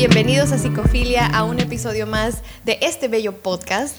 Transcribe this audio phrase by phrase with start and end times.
[0.00, 3.94] bienvenidos a Psicofilia, a un episodio más de este bello podcast.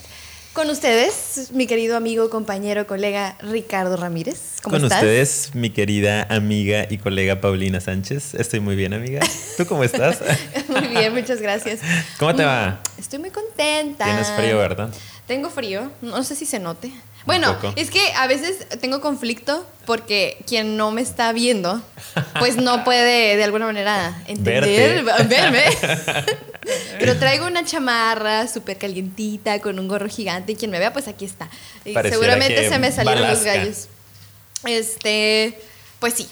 [0.52, 4.58] Con ustedes, mi querido amigo, compañero, colega Ricardo Ramírez.
[4.64, 8.34] ¿Cómo Con ustedes, mi querida amiga y colega Paulina Sánchez.
[8.34, 9.20] Estoy muy bien, amiga.
[9.58, 10.24] ¿Tú cómo estás?
[10.70, 11.82] muy bien, muchas gracias.
[12.18, 12.82] ¿Cómo te va?
[12.98, 14.06] Estoy muy contenta.
[14.06, 14.92] Tienes frío, ¿verdad?
[15.28, 16.92] Tengo frío, no sé si se note.
[17.26, 21.82] Bueno, es que a veces tengo conflicto porque quien no me está viendo,
[22.40, 25.64] pues no puede de alguna manera entender, verme.
[27.00, 31.08] Pero traigo una chamarra súper calientita con un gorro gigante y quien me vea, pues
[31.08, 31.50] aquí está.
[31.86, 33.88] Y seguramente se me salieron los gallos.
[34.66, 35.60] Este,
[36.00, 36.28] pues sí,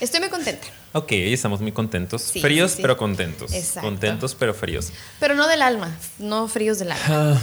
[0.00, 0.66] estoy muy contenta.
[0.92, 2.32] Ok, estamos muy contentos.
[2.32, 3.52] fríos, pero contentos.
[3.52, 3.86] Exacto.
[3.86, 4.92] Contentos, pero fríos.
[5.20, 7.40] Pero no del alma, no fríos del alma.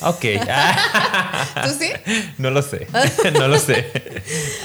[0.00, 0.24] Ah, Ok.
[1.64, 1.90] ¿Tú sí?
[2.38, 2.86] No lo sé.
[3.32, 3.86] No lo sé.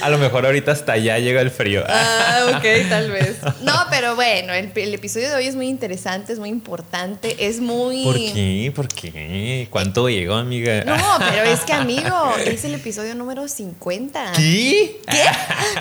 [0.02, 1.84] A lo mejor ahorita hasta allá llega el frío.
[1.88, 3.36] Ah, ok, tal vez.
[3.62, 8.04] No, pero bueno, el, episodio de hoy es muy interesante, es muy importante, es muy.
[8.04, 8.72] ¿Por qué?
[8.74, 9.68] ¿Por qué?
[9.70, 10.84] ¿Cuánto llegó, amiga?
[10.84, 14.32] No, pero es que, amigo, es el episodio número 50.
[14.36, 15.00] ¿Qué?
[15.10, 15.22] ¿Qué?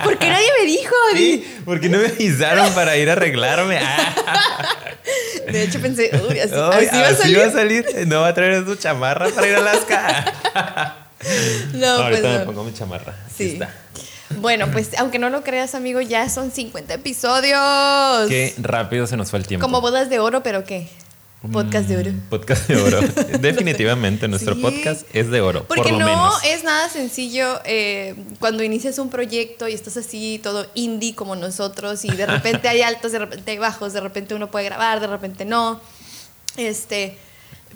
[0.04, 0.96] ¿Por qué nadie me dijo?
[1.16, 3.80] Sí, porque no me avisaron para ir a arreglarme.
[5.52, 7.40] De hecho, pensé, uy, así, va a salir.
[7.40, 7.86] va a salir.
[8.08, 10.26] No va a traer su chamarra para ir a Alaska.
[11.74, 13.16] no, Ahorita pues me pongo mi chamarra.
[13.36, 13.54] Sí.
[13.54, 13.74] Está.
[14.38, 18.30] Bueno, pues aunque no lo creas, amigo, ya son 50 episodios.
[18.30, 19.66] Qué rápido se nos fue el tiempo.
[19.66, 20.90] Como bodas de oro, pero ¿qué?
[21.52, 22.12] Podcast de oro.
[22.12, 23.02] Mm, podcast de oro.
[23.42, 25.66] Definitivamente nuestro podcast es de oro.
[25.68, 30.40] Porque por lo no es nada sencillo eh, cuando inicias un proyecto y estás así
[30.42, 34.36] todo indie como nosotros y de repente hay altos, de repente hay bajos, de repente
[34.36, 35.82] uno puede grabar, de repente no.
[36.56, 37.18] Este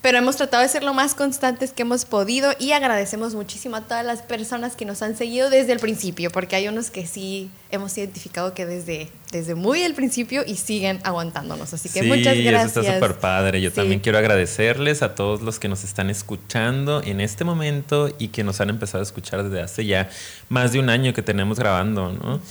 [0.02, 3.82] pero hemos tratado de ser lo más constantes que hemos podido y agradecemos muchísimo a
[3.82, 7.50] todas las personas que nos han seguido desde el principio, porque hay unos que sí
[7.72, 11.74] hemos identificado que desde, desde muy el principio y siguen aguantándonos.
[11.74, 12.72] Así que muchas gracias.
[12.72, 13.62] Eso está súper padre.
[13.62, 18.30] Yo también quiero agradecerles a todos los que nos están escuchando en este momento y
[18.30, 20.10] que nos han empezado a escuchar desde hace ya
[20.50, 22.42] más de un año que tenemos grabando, ¿no?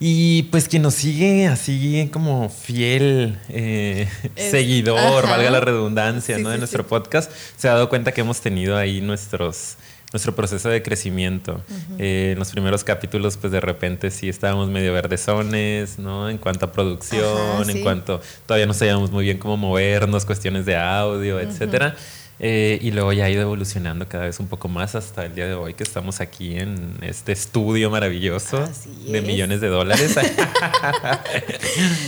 [0.00, 6.50] Y pues quien nos sigue así como fiel eh, seguidor, valga la redundancia, ¿no?
[6.50, 9.76] de nuestro podcast, se ha dado cuenta que hemos tenido ahí nuestros
[10.14, 11.60] nuestro proceso de crecimiento.
[11.98, 16.30] Eh, en los primeros capítulos, pues de repente sí estábamos medio verdezones, ¿no?
[16.30, 20.76] En cuanto a producción, en cuanto todavía no sabíamos muy bien cómo movernos, cuestiones de
[20.76, 21.96] audio, etcétera.
[22.40, 25.46] Eh, y luego ya ha ido evolucionando cada vez un poco más hasta el día
[25.46, 28.68] de hoy que estamos aquí en este estudio maravilloso
[29.06, 30.16] de millones de dólares.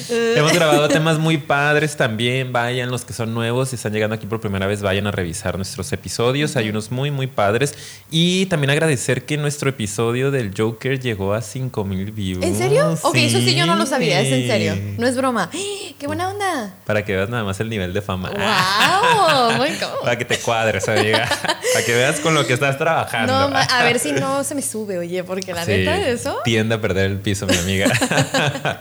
[0.10, 2.52] Hemos grabado temas muy padres también.
[2.52, 5.56] Vayan los que son nuevos, si están llegando aquí por primera vez, vayan a revisar
[5.56, 6.56] nuestros episodios.
[6.56, 7.76] Hay unos muy, muy padres.
[8.10, 12.44] Y también agradecer que nuestro episodio del Joker llegó a 5 mil views.
[12.44, 12.98] ¿En serio?
[13.02, 14.74] Ok, eso sí yo no lo sabía, es en serio.
[14.98, 15.50] No es broma.
[15.98, 16.74] ¡Qué buena onda!
[16.84, 18.30] Para que veas nada más el nivel de fama.
[18.30, 19.64] ¡Wow!
[20.18, 21.28] que te cuadres, amiga.
[21.72, 23.32] Para que veas con lo que estás trabajando.
[23.34, 26.38] a ver si no se me sube, oye, porque la neta de eso.
[26.44, 27.86] Tiende a perder el piso, mi amiga.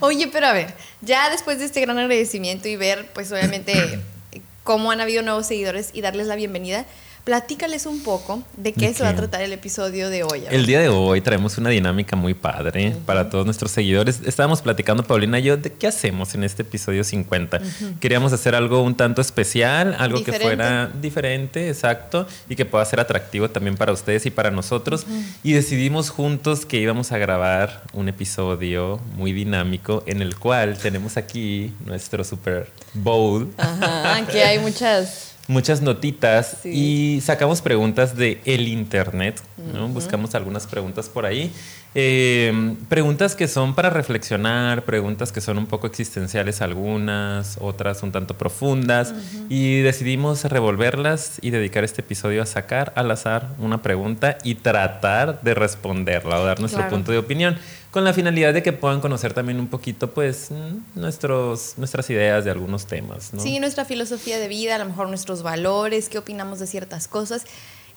[0.00, 4.00] oye, pero a ver, ya después de este gran agradecimiento y ver, pues obviamente,
[4.64, 6.86] cómo han habido nuevos seguidores y darles la bienvenida.
[7.24, 10.44] Platícales un poco de qué se va a tratar el episodio de hoy.
[10.50, 14.20] El día de hoy traemos una dinámica muy padre para todos nuestros seguidores.
[14.24, 17.60] Estábamos platicando, Paulina y yo, de qué hacemos en este episodio 50.
[18.00, 23.00] Queríamos hacer algo un tanto especial, algo que fuera diferente, exacto, y que pueda ser
[23.00, 25.06] atractivo también para ustedes y para nosotros.
[25.42, 31.16] Y decidimos juntos que íbamos a grabar un episodio muy dinámico en el cual tenemos
[31.16, 33.52] aquí nuestro Super Bowl.
[33.58, 39.42] Ajá, aquí hay muchas muchas notitas y sacamos preguntas de el internet,
[39.74, 39.88] ¿no?
[39.88, 41.52] Buscamos algunas preguntas por ahí.
[41.96, 48.12] Eh, preguntas que son para reflexionar, preguntas que son un poco existenciales algunas, otras un
[48.12, 49.12] tanto profundas
[49.48, 55.42] y decidimos revolverlas y dedicar este episodio a sacar al azar una pregunta y tratar
[55.42, 57.58] de responderla o dar nuestro punto de opinión
[57.90, 60.50] con la finalidad de que puedan conocer también un poquito, pues,
[60.94, 63.32] nuestros, nuestras ideas de algunos temas.
[63.34, 63.42] ¿no?
[63.42, 67.44] Sí, nuestra filosofía de vida, a lo mejor nuestros valores, qué opinamos de ciertas cosas.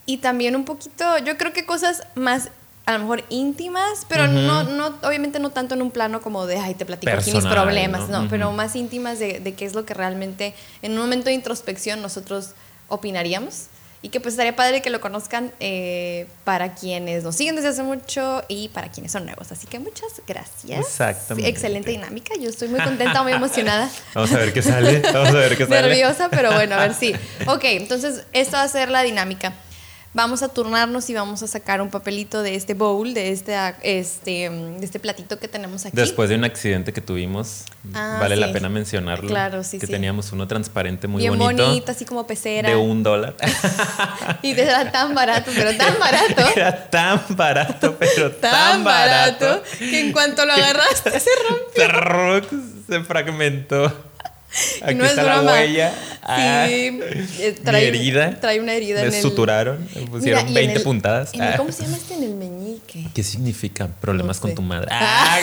[0.05, 2.49] Y también un poquito, yo creo que cosas más
[2.85, 6.57] a lo mejor íntimas, pero no, no, obviamente no tanto en un plano como de,
[6.57, 9.85] ay, te platico aquí mis problemas, no, pero más íntimas de, de, qué es lo
[9.85, 12.49] que realmente en un momento de introspección nosotros
[12.89, 13.67] opinaríamos
[14.03, 17.83] y que pues estaría padre que lo conozcan eh, para quienes nos siguen desde hace
[17.83, 19.49] mucho y para quienes son nuevos.
[19.53, 20.77] Así que muchas gracias.
[20.77, 21.49] Exactamente.
[21.49, 22.35] Excelente dinámica.
[22.37, 23.89] Yo estoy muy contenta, muy emocionada.
[24.13, 24.99] Vamos a ver qué sale.
[25.13, 25.81] Vamos a ver qué sale.
[25.87, 27.15] Nerviosa, pero bueno, a ver si.
[27.47, 29.53] Ok, entonces esta va a ser la dinámica.
[30.13, 34.49] Vamos a turnarnos y vamos a sacar un papelito de este bowl, de este, este,
[34.49, 35.95] de este platito que tenemos aquí.
[35.95, 39.27] Después de un accidente que tuvimos, ah, vale la pena mencionarlo.
[39.27, 41.65] Claro, sí, Que teníamos uno transparente muy Bien bonito.
[41.65, 42.69] bonito, así como pecera.
[42.69, 43.35] De un dólar.
[44.41, 46.43] y era tan barato, pero tan barato.
[46.55, 52.49] Era tan barato, pero tan, barato, que en cuanto lo agarraste se rompió.
[52.87, 54.12] se fragmentó.
[54.81, 55.91] Aquí no está la huella.
[55.91, 58.39] Sí, ah, eh, trae, herida.
[58.39, 61.31] Trae una herida Me en suturaron, me pusieron 20 puntadas.
[61.37, 61.55] Ah.
[61.57, 63.07] ¿Cómo se llama este en el meñique?
[63.13, 63.87] ¿Qué significa?
[63.99, 64.87] Problemas con tu madre.
[64.91, 65.37] Ah,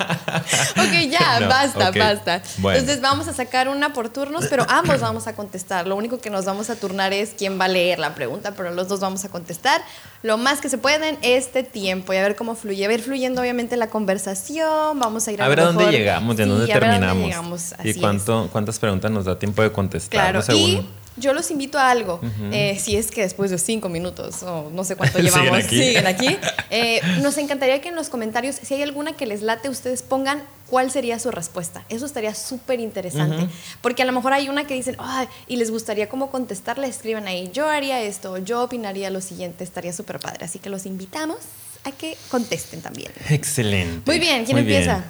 [0.76, 2.42] ok, ya, basta, basta.
[2.56, 5.86] Entonces vamos a sacar una por turnos, pero ambos vamos a contestar.
[5.86, 8.70] Lo único que nos vamos a turnar es quién va a leer la pregunta, pero
[8.70, 9.82] los dos vamos a contestar
[10.22, 12.84] lo más que se puede en este tiempo y a ver cómo fluye.
[12.84, 14.98] A ver fluyendo obviamente la conversación.
[14.98, 17.69] Vamos a ir a, a ver a dónde llegamos, de dónde terminamos.
[17.84, 20.32] Y cuánto, cuántas preguntas nos da tiempo de contestar.
[20.32, 20.86] Claro, y
[21.16, 22.20] yo los invito a algo.
[22.50, 26.36] Eh, si es que después de cinco minutos o no sé cuánto llevamos, siguen aquí.
[26.72, 30.40] Eh, nos encantaría que en los comentarios, si hay alguna que les late, ustedes pongan
[30.68, 31.84] cuál sería su respuesta.
[31.88, 33.48] Eso estaría súper interesante.
[33.80, 37.26] Porque a lo mejor hay una que dicen, Ay, y les gustaría cómo contestarle, escriban
[37.26, 40.44] ahí, yo haría esto, yo opinaría lo siguiente, estaría súper padre.
[40.44, 41.38] Así que los invitamos
[41.82, 43.10] a que contesten también.
[43.28, 44.08] Excelente.
[44.08, 45.02] Muy bien, ¿quién empieza?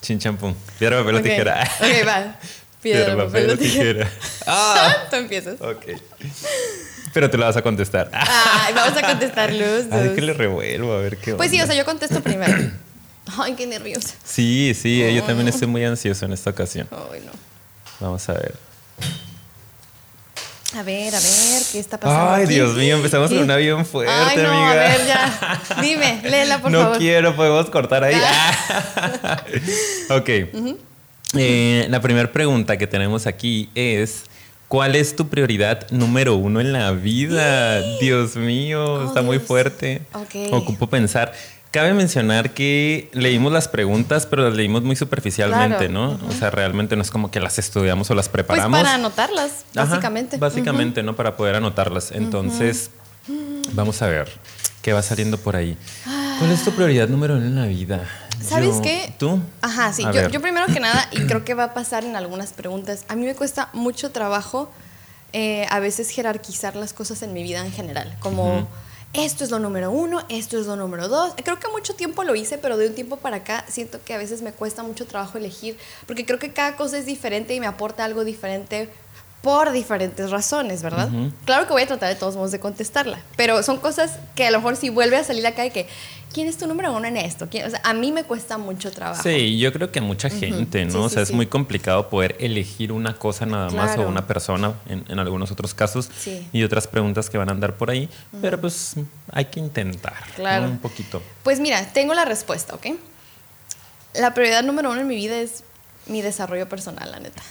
[0.00, 0.54] Chinchampú.
[0.78, 1.70] Piedra, papel o tijera.
[1.80, 2.36] Ok, va.
[2.82, 4.10] Piedra, papel, o tijera.
[4.46, 5.06] Ah.
[5.10, 5.60] Tú empiezas.
[5.60, 5.84] Ok.
[7.12, 8.10] Pero te la vas a contestar.
[8.12, 11.60] Ay, vamos a contestar los A ver que le revuelvo, a ver qué Pues sí,
[11.60, 12.70] o sea, yo contesto primero.
[13.38, 14.14] Ay, qué nerviosa.
[14.24, 16.88] Sí, sí, yo también estoy muy ansioso en esta ocasión.
[16.90, 17.32] Ay, no.
[18.00, 18.54] Vamos a ver.
[20.76, 22.32] A ver, a ver, ¿qué está pasando?
[22.32, 24.70] Ay, Dios mío, empezamos con un avión fuerte, Ay, no, amiga.
[24.70, 25.62] A ver, ya.
[25.82, 26.92] Dime, léela, por favor.
[26.92, 28.14] No quiero, podemos cortar ahí.
[30.10, 30.28] ok.
[31.34, 34.24] Eh, la primera pregunta que tenemos aquí es:
[34.68, 37.80] ¿Cuál es tu prioridad número uno en la vida?
[37.98, 40.02] Dios mío, oh, está muy fuerte.
[40.12, 40.50] Okay.
[40.52, 41.32] Ocupo pensar.
[41.70, 46.18] Cabe mencionar que leímos las preguntas, pero las leímos muy superficialmente, ¿no?
[46.28, 48.70] O sea, realmente no es como que las estudiamos o las preparamos.
[48.70, 50.36] Pues para anotarlas, básicamente.
[50.36, 51.14] básicamente, ¿no?
[51.14, 52.10] Para poder anotarlas.
[52.10, 52.90] Entonces,
[53.72, 54.28] vamos a ver
[54.82, 55.76] qué va saliendo por ahí.
[56.40, 58.08] ¿Cuál es tu prioridad número uno en la vida?
[58.42, 59.14] ¿Sabes qué?
[59.18, 59.40] ¿Tú?
[59.60, 60.02] Ajá, sí.
[60.02, 63.14] Yo, yo, primero que nada, y creo que va a pasar en algunas preguntas, a
[63.14, 64.70] mí me cuesta mucho trabajo
[65.32, 68.16] eh, a veces jerarquizar las cosas en mi vida en general.
[68.18, 68.66] Como
[69.12, 71.34] esto es lo número uno, esto es lo número dos.
[71.42, 74.18] Creo que mucho tiempo lo hice, pero de un tiempo para acá siento que a
[74.18, 75.76] veces me cuesta mucho trabajo elegir,
[76.06, 78.88] porque creo que cada cosa es diferente y me aporta algo diferente
[79.42, 81.08] por diferentes razones, ¿verdad?
[81.46, 84.50] Claro que voy a tratar de todos modos de contestarla, pero son cosas que a
[84.50, 85.88] lo mejor si vuelve a salir acá de que,
[86.32, 87.46] ¿quién es tu número uno en esto?
[87.46, 89.22] O sea, a mí me cuesta mucho trabajo.
[89.22, 91.04] Sí, yo creo que a mucha gente, ¿no?
[91.04, 95.18] o sea, es muy complicado poder elegir una cosa nada más o una persona en,
[95.18, 96.10] algunos otros casos
[96.52, 98.08] y otras preguntas que van a andar por ahí,
[98.40, 98.94] pero pues
[99.32, 100.66] hay que intentar, claro.
[100.66, 101.22] Un poquito.
[101.42, 102.86] Pues mira, tengo la respuesta, ¿ok?
[104.14, 105.64] La prioridad número uno en mi vida es
[106.06, 107.42] mi desarrollo personal, la neta.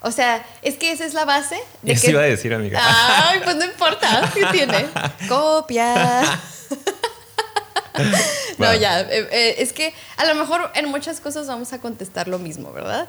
[0.00, 1.58] O sea, es que esa es la base.
[1.82, 2.80] De Eso iba a decir, amiga.
[2.80, 4.30] Ay, pues no importa.
[4.32, 4.86] ¿Qué tiene?
[5.28, 6.40] Copia.
[8.58, 9.00] no, ya.
[9.00, 12.72] Eh, eh, es que a lo mejor en muchas cosas vamos a contestar lo mismo,
[12.72, 13.08] ¿verdad?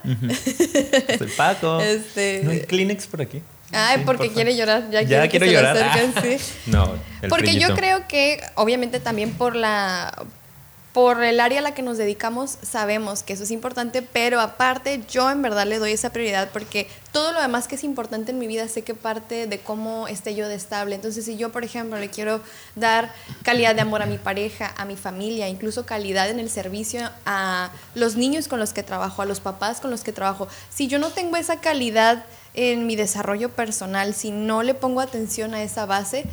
[1.17, 1.79] Soy Paco.
[1.79, 2.41] Este...
[2.43, 3.41] ¿No hay Kleenex por aquí?
[3.71, 4.89] Ay, porque quiere llorar.
[4.89, 5.77] Ya, ya quiero llorar.
[6.21, 6.37] sí.
[6.65, 6.95] no.
[7.29, 10.13] porque yo creo que, obviamente, también por la
[10.99, 15.01] por el área a la que nos dedicamos sabemos que eso es importante, pero aparte
[15.09, 18.37] yo en verdad le doy esa prioridad porque todo lo demás que es importante en
[18.37, 20.95] mi vida sé que parte de cómo esté yo de estable.
[20.95, 22.41] Entonces si yo, por ejemplo, le quiero
[22.75, 27.09] dar calidad de amor a mi pareja, a mi familia, incluso calidad en el servicio
[27.25, 30.89] a los niños con los que trabajo, a los papás con los que trabajo, si
[30.89, 35.63] yo no tengo esa calidad en mi desarrollo personal, si no le pongo atención a
[35.63, 36.25] esa base,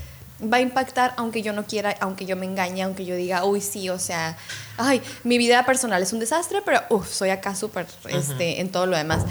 [0.42, 3.60] va a impactar aunque yo no quiera, aunque yo me engañe, aunque yo diga, uy,
[3.60, 4.36] sí, o sea,
[4.76, 8.86] ay, mi vida personal es un desastre, pero uff, soy acá súper este, en todo
[8.86, 9.24] lo demás.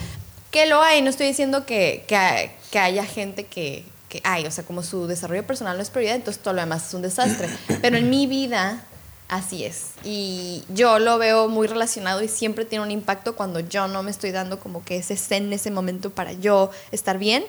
[0.52, 4.64] Que lo hay, no estoy diciendo que, que, haya gente que, que hay, o sea,
[4.64, 7.50] como su desarrollo personal no es prioridad, entonces todo lo demás es un desastre.
[7.82, 8.84] Pero en mi vida,
[9.28, 9.92] así es.
[10.04, 14.12] Y yo lo veo muy relacionado y siempre tiene un impacto cuando yo no me
[14.12, 17.46] estoy dando como que ese zen en ese momento para yo estar bien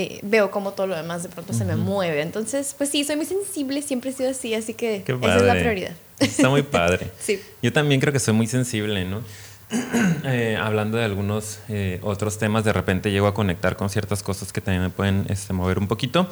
[0.00, 2.22] eh, veo como todo lo demás de pronto se me mueve.
[2.22, 5.54] Entonces, pues sí, soy muy sensible, siempre he sido así, así que esa es la
[5.54, 5.92] prioridad.
[6.18, 7.10] Está muy padre.
[7.20, 7.40] sí.
[7.62, 9.22] Yo también creo que soy muy sensible, ¿no?
[10.24, 14.52] Eh, hablando de algunos eh, otros temas, de repente llego a conectar con ciertas cosas
[14.52, 16.28] que también me pueden este, mover un poquito.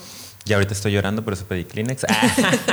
[0.49, 2.07] Y ahorita estoy llorando, por eso pedí Kleenex.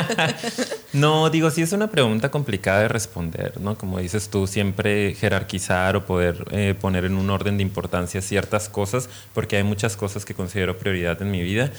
[0.93, 3.77] no, digo, sí es una pregunta complicada de responder, ¿no?
[3.77, 8.69] Como dices tú, siempre jerarquizar o poder eh, poner en un orden de importancia ciertas
[8.69, 11.69] cosas, porque hay muchas cosas que considero prioridad en mi vida.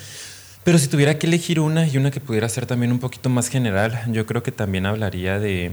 [0.64, 3.48] Pero si tuviera que elegir una y una que pudiera ser también un poquito más
[3.48, 5.72] general, yo creo que también hablaría de,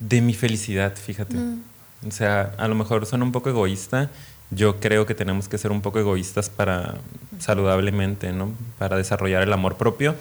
[0.00, 1.36] de mi felicidad, fíjate.
[1.36, 1.62] Mm.
[2.08, 4.10] O sea, a lo mejor suena un poco egoísta.
[4.50, 6.96] Yo creo que tenemos que ser un poco egoístas para
[7.38, 8.52] saludablemente, ¿no?
[8.78, 10.14] Para desarrollar el amor propio.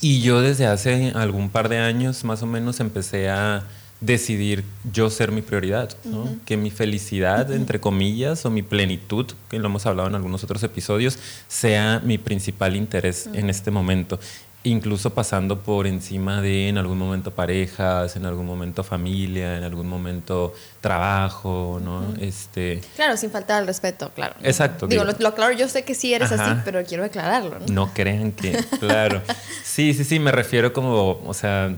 [0.00, 3.64] Y yo desde hace algún par de años más o menos empecé a
[4.00, 6.36] decidir yo ser mi prioridad, ¿no?
[6.44, 10.62] que mi felicidad, entre comillas, o mi plenitud, que lo hemos hablado en algunos otros
[10.62, 14.20] episodios, sea mi principal interés en este momento.
[14.64, 19.88] Incluso pasando por encima de en algún momento parejas, en algún momento familia, en algún
[19.88, 22.02] momento trabajo, ¿no?
[22.20, 22.80] este...
[22.96, 24.34] Claro, sin faltar al respeto, claro.
[24.42, 24.88] Exacto.
[24.88, 27.66] Digo, lo, claro, yo sé que sí eres así, pero quiero aclararlo, ¿no?
[27.68, 29.22] No crean que, claro.
[29.62, 31.76] Sí, sí, sí, me refiero como, o sea,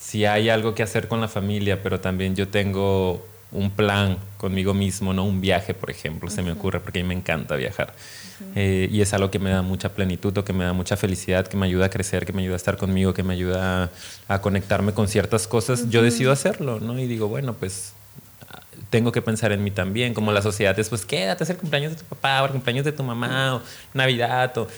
[0.00, 3.22] si hay algo que hacer con la familia, pero también yo tengo
[3.52, 5.24] un plan conmigo mismo, ¿no?
[5.24, 7.94] Un viaje, por ejemplo, se me ocurre, porque a mí me encanta viajar.
[8.54, 11.46] Eh, y es algo que me da mucha plenitud o que me da mucha felicidad,
[11.46, 13.90] que me ayuda a crecer, que me ayuda a estar conmigo, que me ayuda
[14.28, 15.90] a, conectarme con ciertas cosas.
[15.90, 16.98] Yo decido hacerlo, ¿no?
[16.98, 17.92] Y digo, bueno, pues
[18.90, 21.92] tengo que pensar en mí también, como la sociedad es, pues quédate, es el cumpleaños
[21.92, 23.62] de tu papá, o el cumpleaños de tu mamá, o
[23.94, 24.68] Navidad, o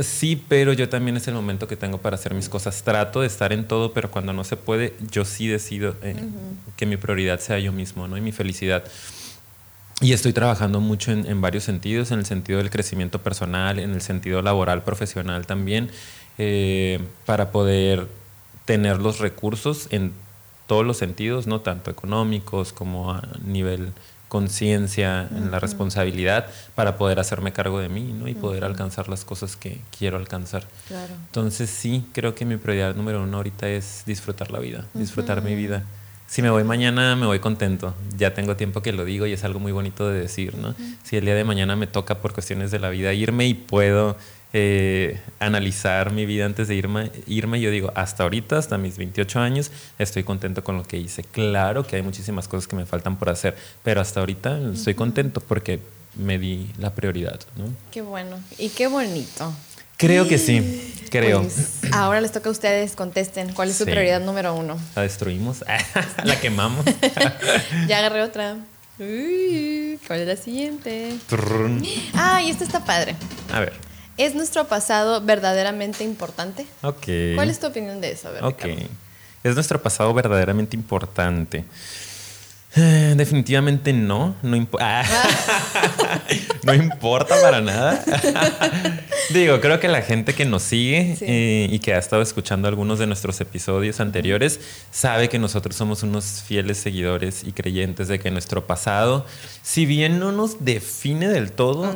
[0.00, 2.82] Sí, pero yo también es el momento que tengo para hacer mis cosas.
[2.82, 6.16] Trato de estar en todo, pero cuando no se puede, yo sí decido eh,
[6.76, 8.16] que mi prioridad sea yo mismo, ¿no?
[8.16, 8.84] Y mi felicidad.
[10.00, 14.00] Y estoy trabajando mucho en, varios sentidos, en el sentido del crecimiento personal, en el
[14.00, 15.90] sentido laboral, profesional también,
[16.38, 18.08] eh, para poder
[18.64, 20.12] tener los recursos en
[20.66, 23.92] todos los sentidos, no tanto económicos como a nivel
[24.28, 28.28] conciencia, en la responsabilidad para poder hacerme cargo de mí ¿no?
[28.28, 30.64] y poder alcanzar las cosas que quiero alcanzar.
[31.26, 35.54] Entonces sí, creo que mi prioridad número uno ahorita es disfrutar la vida, disfrutar mi
[35.54, 35.84] vida.
[36.26, 37.94] Si me voy mañana, me voy contento.
[38.16, 40.74] Ya tengo tiempo que lo digo y es algo muy bonito de decir, ¿no?
[41.02, 44.16] Si el día de mañana me toca por cuestiones de la vida irme y puedo
[44.56, 49.40] eh, analizar mi vida antes de irme, irme, yo digo, hasta ahorita, hasta mis 28
[49.40, 51.24] años, estoy contento con lo que hice.
[51.24, 55.40] Claro que hay muchísimas cosas que me faltan por hacer, pero hasta ahorita estoy contento
[55.40, 55.80] porque
[56.14, 57.40] me di la prioridad.
[57.56, 57.64] ¿no?
[57.90, 59.52] Qué bueno y qué bonito.
[59.96, 61.42] Creo que sí, creo.
[61.42, 64.78] Pues, ahora les toca a ustedes, contesten, ¿cuál es su prioridad número uno?
[64.94, 65.64] La destruimos,
[66.24, 66.84] la quemamos.
[67.88, 68.56] ya agarré otra.
[68.98, 71.16] ¿Cuál es la siguiente?
[72.14, 73.16] Ah, y esta está padre.
[73.52, 73.83] A ver.
[74.16, 76.66] ¿Es nuestro pasado verdaderamente importante?
[76.82, 77.34] Ok.
[77.34, 78.30] ¿Cuál es tu opinión de eso?
[78.42, 78.64] ok.
[79.42, 81.64] ¿Es nuestro pasado verdaderamente importante?
[82.76, 85.04] Eh, definitivamente no, no, ah.
[86.64, 88.04] no importa para nada.
[89.30, 92.98] Digo, creo que la gente que nos sigue eh, y que ha estado escuchando algunos
[92.98, 98.30] de nuestros episodios anteriores sabe que nosotros somos unos fieles seguidores y creyentes de que
[98.30, 99.24] nuestro pasado,
[99.62, 101.94] si bien no nos define del todo,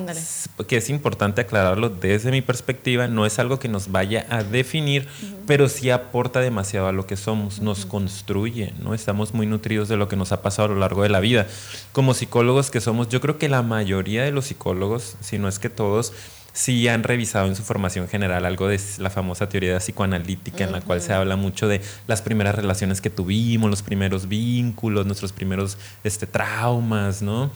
[0.68, 5.08] que es importante aclararlo desde mi perspectiva, no es algo que nos vaya a definir,
[5.47, 8.94] pero sí aporta demasiado a lo que somos, nos construye, ¿no?
[8.94, 11.46] Estamos muy nutridos de lo que nos ha pasado a lo largo de la vida.
[11.92, 15.58] Como psicólogos que somos, yo creo que la mayoría de los psicólogos, si no es
[15.58, 16.12] que todos,
[16.52, 20.80] sí han revisado en su formación general algo de la famosa teoría psicoanalítica, en la
[20.80, 25.78] cual se habla mucho de las primeras relaciones que tuvimos, los primeros vínculos, nuestros primeros
[26.02, 27.52] este, traumas, ¿no?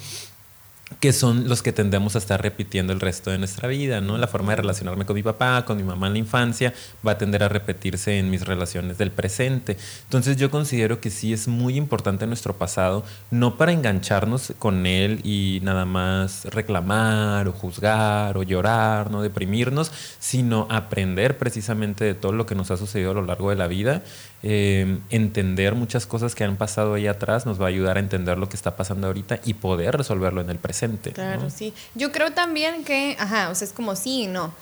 [1.01, 4.19] Que son los que tendemos a estar repitiendo el resto de nuestra vida, ¿no?
[4.19, 6.73] La forma de relacionarme con mi papá, con mi mamá en la infancia,
[7.07, 9.77] va a tender a repetirse en mis relaciones del presente.
[10.05, 15.21] Entonces yo considero que sí es muy importante nuestro pasado, no para engancharnos con él
[15.25, 22.33] y nada más reclamar o juzgar o llorar, no deprimirnos, sino aprender precisamente de todo
[22.33, 24.03] lo que nos ha sucedido a lo largo de la vida
[24.45, 28.39] eh, entender muchas cosas que han pasado ahí atrás nos va a ayudar a entender
[28.39, 31.13] lo que está pasando ahorita y poder resolverlo en el presente.
[31.13, 31.73] Claro, sí.
[31.95, 34.53] Yo creo también que, ajá, o sea, es como sí y no.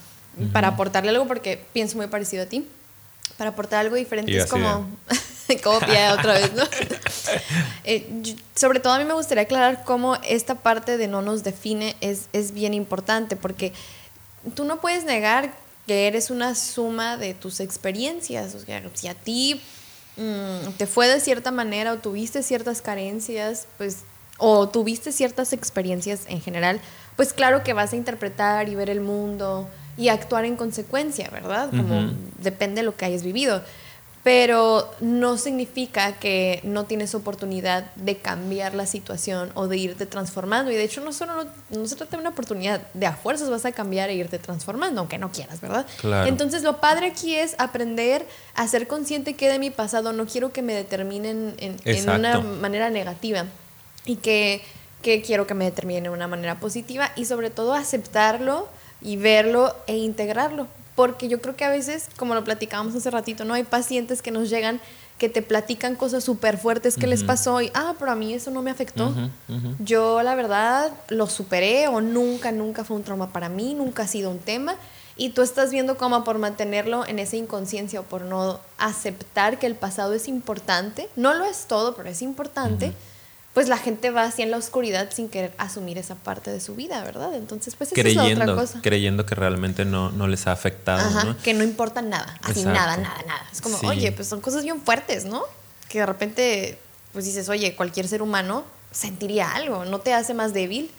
[0.52, 2.66] Para aportarle algo, porque pienso muy parecido a ti,
[3.36, 4.86] para aportar algo diferente es como
[5.62, 6.64] copia otra vez, ¿no?
[7.84, 8.06] Eh,
[8.54, 12.28] sobre todo a mí me gustaría aclarar cómo esta parte de no nos define es,
[12.32, 13.72] es bien importante, porque
[14.54, 15.52] tú no puedes negar
[15.90, 18.54] que eres una suma de tus experiencias.
[18.54, 19.60] O sea, si a ti
[20.16, 24.04] mm, te fue de cierta manera o tuviste ciertas carencias, pues,
[24.38, 26.80] o tuviste ciertas experiencias en general,
[27.16, 31.70] pues claro que vas a interpretar y ver el mundo y actuar en consecuencia, ¿verdad?
[31.70, 33.60] Como depende de lo que hayas vivido
[34.22, 40.70] pero no significa que no tienes oportunidad de cambiar la situación o de irte transformando.
[40.70, 43.64] Y de hecho no solo no, se trata de una oportunidad, de a fuerzas vas
[43.64, 45.86] a cambiar e irte transformando, aunque no quieras, ¿verdad?
[46.26, 50.52] Entonces lo padre aquí es aprender a ser consciente que de mi pasado no quiero
[50.52, 53.46] que me determinen en, en una manera negativa
[54.04, 54.60] y que,
[55.00, 58.68] que quiero que me determinen de una manera positiva y sobre todo aceptarlo
[59.00, 60.68] y verlo e integrarlo
[61.00, 63.54] porque yo creo que a veces, como lo platicábamos hace ratito, ¿no?
[63.54, 64.82] Hay pacientes que nos llegan
[65.16, 68.50] que te platican cosas súper fuertes que les pasó y, ah, pero a mí eso
[68.50, 69.10] no me afectó.
[69.78, 74.06] Yo, la verdad, lo superé o nunca, nunca fue un trauma para mí, nunca ha
[74.06, 74.74] sido un tema.
[75.16, 79.66] Y tú estás viendo cómo por mantenerlo en esa inconsciencia o por no aceptar que
[79.66, 82.92] el pasado es importante, no lo es todo, pero es importante
[83.54, 86.76] pues la gente va así en la oscuridad sin querer asumir esa parte de su
[86.76, 87.34] vida, ¿verdad?
[87.34, 88.80] Entonces, pues creyendo, es otra cosa.
[88.80, 92.96] Creyendo que realmente no, no les ha afectado, Ajá, Que no importa nada, así nada,
[92.96, 93.44] nada, nada.
[93.50, 95.42] Es como, oye, pues son cosas bien fuertes, ¿no?
[95.88, 96.78] Que de repente,
[97.12, 100.90] pues dices, oye, cualquier ser humano sentiría algo, no te hace más débil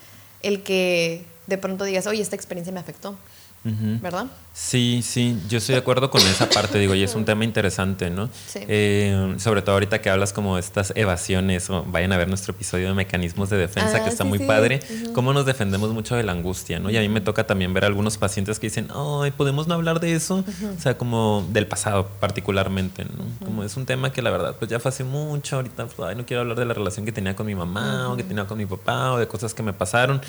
[0.42, 3.18] el que de pronto digas, oye, esta experiencia me afectó,
[3.64, 4.26] ¿verdad?
[4.54, 8.10] Sí, sí, yo estoy de acuerdo con esa parte, digo, y es un tema interesante,
[8.10, 8.30] ¿no?
[8.48, 8.60] Sí.
[8.68, 12.90] Eh, sobre todo ahorita que hablas como estas evasiones, o vayan a ver nuestro episodio
[12.90, 14.82] de mecanismos de defensa, que ah, está muy padre,
[15.14, 16.90] cómo nos defendemos mucho de la angustia, ¿no?
[16.90, 20.02] Y a mí me toca también ver algunos pacientes que dicen, ay, ¿podemos no hablar
[20.02, 20.44] de eso?
[20.78, 23.46] O sea, como del pasado particularmente, ¿no?
[23.46, 26.16] Como es un tema que la verdad, pues ya fue hace mucho, ahorita, pues, ay,
[26.18, 28.58] no quiero hablar de la relación que tenía con mi mamá, o que tenía con
[28.58, 30.20] mi papá, o de cosas que me pasaron.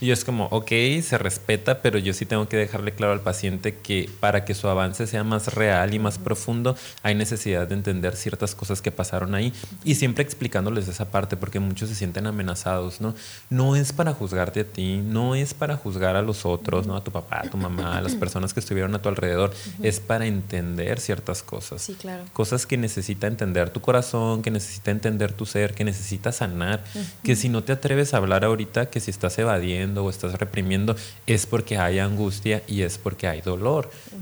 [0.00, 0.70] Y yo es como, ok,
[1.02, 4.68] se respeta, pero yo sí tengo que dejarle claro al paciente que para que su
[4.68, 9.34] avance sea más real y más profundo, hay necesidad de entender ciertas cosas que pasaron
[9.34, 9.52] ahí
[9.84, 13.14] y siempre explicándoles esa parte, porque muchos se sienten amenazados, ¿no?
[13.48, 16.96] No es para juzgarte a ti, no es para juzgar a los otros, ¿no?
[16.96, 20.00] A tu papá, a tu mamá, a las personas que estuvieron a tu alrededor, es
[20.00, 21.82] para entender ciertas cosas.
[21.82, 22.24] Sí, claro.
[22.32, 26.84] Cosas que necesita entender tu corazón, que necesita entender tu ser, que necesita sanar,
[27.22, 30.96] que si no te atreves a hablar ahorita, que si estás evadiendo o estás reprimiendo,
[31.26, 33.59] es porque hay angustia y es porque hay dolor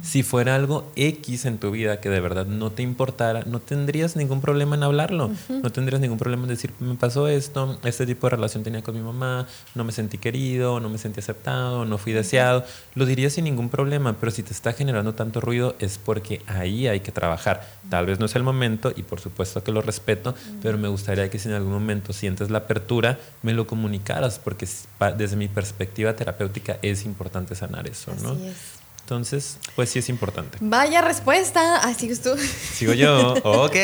[0.02, 4.16] si fuera algo X en tu vida que de verdad no te importara, no tendrías
[4.16, 5.30] ningún problema en hablarlo.
[5.48, 8.94] No tendrías ningún problema en decir, me pasó esto, este tipo de relación tenía con
[8.94, 12.64] mi mamá, no me sentí querido, no me sentí aceptado, no fui deseado.
[12.94, 16.86] Lo dirías sin ningún problema, pero si te está generando tanto ruido es porque ahí
[16.86, 17.66] hay que trabajar.
[17.88, 21.30] Tal vez no es el momento y por supuesto que lo respeto, pero me gustaría
[21.30, 24.68] que si en algún momento sientes la apertura, me lo comunicaras, porque
[25.16, 28.36] desde mi perspectiva terapéutica es importante sanar eso, ¿no?
[29.08, 30.58] Entonces, pues sí es importante.
[30.60, 31.80] Vaya respuesta.
[31.82, 32.36] Ah, sigues tú.
[32.36, 33.36] Sigo yo.
[33.42, 33.72] Ok.
[33.72, 33.78] mi,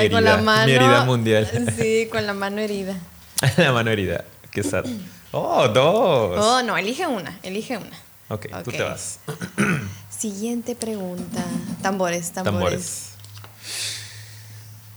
[0.00, 1.74] herida, la mano, mi herida mundial.
[1.76, 2.94] Sí, con la mano herida.
[3.56, 4.24] la mano herida.
[4.52, 4.84] Qué sad.
[5.32, 6.38] Oh, dos.
[6.38, 7.36] Oh, no, elige una.
[7.42, 7.98] Elige una.
[8.28, 9.18] Ok, tú te vas.
[10.16, 11.44] Siguiente pregunta.
[11.82, 13.08] Tambores, tambores.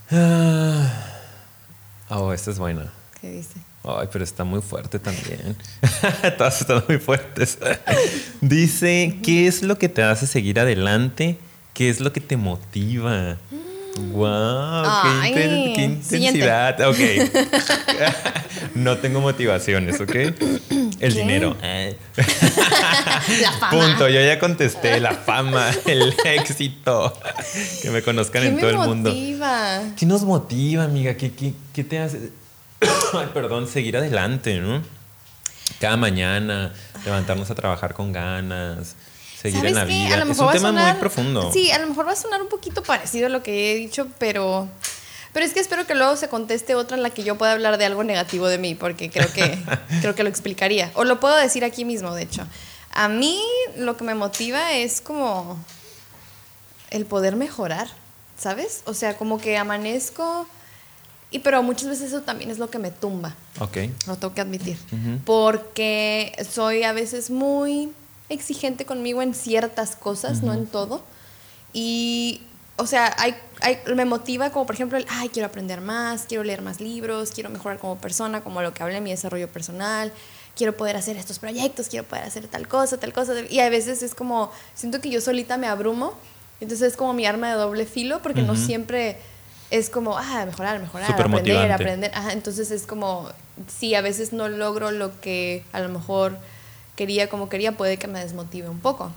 [0.08, 0.86] Tambores.
[0.92, 1.08] Ah.
[2.10, 2.94] Oh, esta es buena.
[3.24, 3.54] ¿Qué dice?
[3.86, 5.56] Ay, pero está muy fuerte también.
[6.38, 7.58] Todas están muy fuertes.
[8.42, 11.38] Dice, ¿qué es lo que te hace seguir adelante?
[11.74, 13.38] ¿Qué es lo que te motiva?
[14.12, 14.84] ¡Wow!
[15.34, 16.82] Qué, intensidad!
[16.86, 16.98] Ok.
[18.76, 20.16] no tengo motivaciones, ¿ok?
[21.00, 21.56] El dinero.
[21.62, 23.70] la fama.
[23.70, 24.10] Punto.
[24.10, 25.00] Yo ya contesté.
[25.00, 27.18] La fama, el éxito.
[27.82, 29.14] Que me conozcan en todo el mundo.
[29.96, 31.16] ¿Qué nos motiva, amiga?
[31.16, 32.43] ¿Qué, qué, qué te hace?
[33.14, 34.82] ay, perdón, seguir adelante, ¿no?
[35.80, 36.74] Cada mañana,
[37.06, 38.96] levantarnos a trabajar con ganas,
[39.42, 40.24] seguir en la vida.
[40.24, 41.52] es un tema muy profundo.
[41.52, 44.08] Sí, a lo mejor va a sonar un poquito parecido a lo que he dicho,
[44.18, 44.68] pero,
[45.34, 47.78] pero es que espero que luego se conteste otra en la que yo pueda hablar
[47.78, 49.58] de algo negativo de mí, porque creo que,
[50.02, 50.92] creo que lo explicaría.
[50.96, 52.46] O lo puedo decir aquí mismo, de hecho.
[52.92, 53.42] A mí
[53.76, 55.58] lo que me motiva es como
[56.92, 57.88] el poder mejorar,
[58.38, 58.84] ¿sabes?
[58.86, 60.48] O sea, como que amanezco
[61.34, 63.36] y pero muchas veces eso también es lo que me tumba.
[63.60, 63.78] Ok.
[64.06, 64.78] Lo tengo que admitir.
[65.26, 67.92] Porque soy a veces muy
[68.30, 71.02] exigente conmigo en ciertas cosas, no en todo.
[71.74, 72.42] Y,
[72.78, 76.44] o sea, hay, hay, me motiva como, por ejemplo, el, ay, quiero aprender más, quiero
[76.44, 80.14] leer más libros, quiero mejorar como persona, como lo que hablé en mi desarrollo personal,
[80.56, 83.34] quiero poder hacer estos proyectos, quiero poder hacer tal cosa, tal cosa.
[83.50, 86.14] Y a veces es como, siento que yo solita me abrumo.
[86.62, 89.18] Entonces es como mi arma de doble filo porque no siempre
[89.72, 92.12] es como, ah, mejorar, mejorar, aprender, aprender.
[92.32, 93.30] entonces es como,
[93.68, 96.38] si a veces no logro lo que a lo mejor
[96.96, 99.12] quería como quería, puede que me desmotive un poco.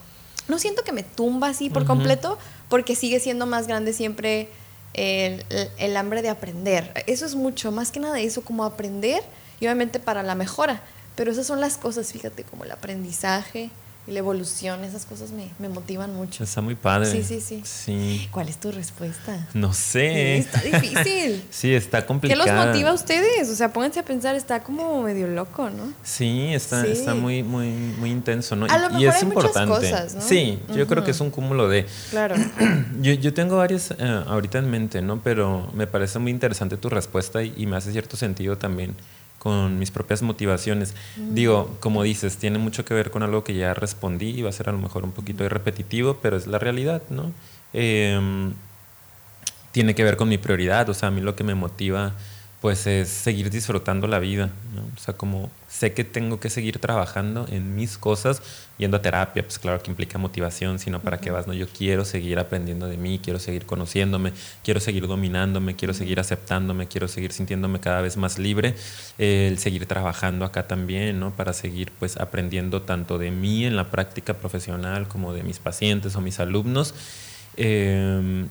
[0.48, 4.48] No siento que me tumba así por completo, porque sigue siendo más grande siempre
[4.94, 5.44] el,
[5.78, 7.04] el, hambre de aprender.
[7.06, 9.22] Eso es mucho, más que nada eso, como aprender
[9.60, 10.80] y obviamente para la mejora.
[11.16, 13.70] Pero esas son las cosas, fíjate, como el aprendizaje,
[14.06, 16.44] la evolución, esas cosas me, me, motivan mucho.
[16.44, 17.10] Está muy padre.
[17.10, 18.28] Sí, sí, sí, sí.
[18.30, 19.48] ¿Cuál es tu respuesta?
[19.52, 20.38] No sé.
[20.38, 21.44] está difícil.
[21.50, 22.44] sí, está complicado.
[22.44, 23.50] ¿Qué los motiva a ustedes?
[23.50, 25.92] O sea, pónganse a pensar, está como medio loco, ¿no?
[26.04, 28.66] Sí, está, está muy, muy, muy intenso, ¿no?
[28.98, 29.74] y es importante.
[29.74, 30.20] Cosas, ¿no?
[30.20, 31.86] Sí, yo creo que es un cúmulo de.
[32.10, 32.36] Claro.
[33.00, 35.20] yo, yo tengo varias uh, ahorita en mente, ¿no?
[35.22, 38.94] Pero me parece muy interesante tu respuesta y, y me hace cierto sentido también
[39.38, 40.94] con mis propias motivaciones.
[41.16, 44.52] Digo, como dices, tiene mucho que ver con algo que ya respondí y va a
[44.52, 47.32] ser a lo mejor un poquito repetitivo, pero es la realidad, ¿no?
[47.72, 48.54] Em,
[49.72, 52.14] tiene que ver con mi prioridad, o sea, a mí lo que me motiva
[52.66, 54.82] pues es seguir disfrutando la vida, ¿no?
[54.82, 58.42] O sea, como sé que tengo que seguir trabajando en mis cosas,
[58.76, 61.54] yendo a terapia, pues claro que implica motivación, sino para qué vas, ¿no?
[61.54, 64.32] Yo quiero seguir aprendiendo de mí, quiero seguir conociéndome,
[64.64, 68.74] quiero seguir dominándome, quiero seguir aceptándome, quiero seguir sintiéndome cada vez más libre,
[69.16, 71.36] el seguir trabajando acá también, ¿no?
[71.36, 76.16] Para seguir pues aprendiendo tanto de mí en la práctica profesional como de mis pacientes
[76.16, 76.94] o mis alumnos.
[77.56, 78.48] Eh,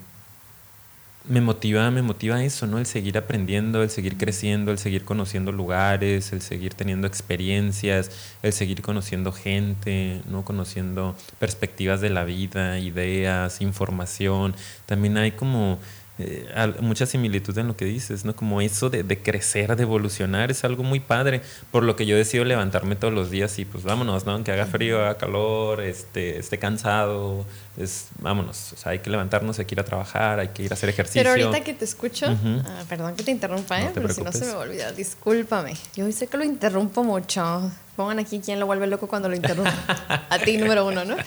[1.28, 2.78] me motiva, me motiva eso, ¿no?
[2.78, 8.12] El seguir aprendiendo, el seguir creciendo, el seguir conociendo lugares, el seguir teniendo experiencias,
[8.44, 10.44] el seguir conociendo gente, ¿no?
[10.46, 14.56] Conociendo perspectivas de la vida, ideas, información.
[14.86, 15.80] También hay como
[16.18, 18.36] eh, mucha similitud en lo que dices, ¿no?
[18.36, 22.46] Como eso de, crecer, de evolucionar, es algo muy padre, por lo que yo decido
[22.46, 24.32] levantarme todos los días y pues vámonos, ¿no?
[24.32, 27.46] Aunque haga frío, haga calor, este, esté cansado,
[27.78, 30.72] es, vámonos, o sea, hay que levantarnos, hay que ir a trabajar, hay que ir
[30.72, 31.22] a hacer ejercicio.
[31.22, 33.92] Pero ahorita que te escucho, ah, perdón que te interrumpa, ¿eh?
[33.94, 37.70] pero si no se me va a olvidar, discúlpame, yo sé que lo interrumpo mucho,
[37.98, 39.70] pongan aquí quién lo vuelve loco cuando lo interrumpo,
[40.30, 41.18] a ti número uno, ¿no?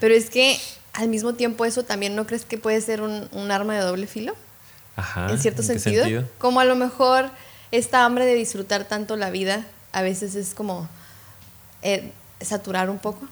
[0.00, 0.58] Pero es que
[0.94, 4.06] al mismo tiempo eso también no crees que puede ser un, un arma de doble
[4.06, 4.34] filo?
[4.96, 5.28] Ajá.
[5.30, 6.24] En cierto sentido?
[6.38, 7.30] Como a lo mejor
[7.72, 10.88] esta hambre de disfrutar tanto la vida a veces es como
[11.82, 13.26] eh, saturar un poco.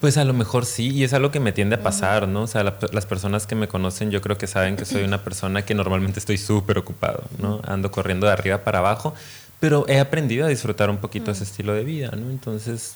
[0.00, 2.42] Pues a lo mejor sí, y es algo que me tiende a pasar, ¿no?
[2.42, 5.64] O sea, las personas que me conocen yo creo que saben que soy una persona
[5.64, 7.60] que normalmente estoy súper ocupado, ¿no?
[7.66, 9.14] Ando corriendo de arriba para abajo,
[9.60, 12.30] pero he aprendido a disfrutar un poquito ese estilo de vida, ¿no?
[12.30, 12.94] Entonces,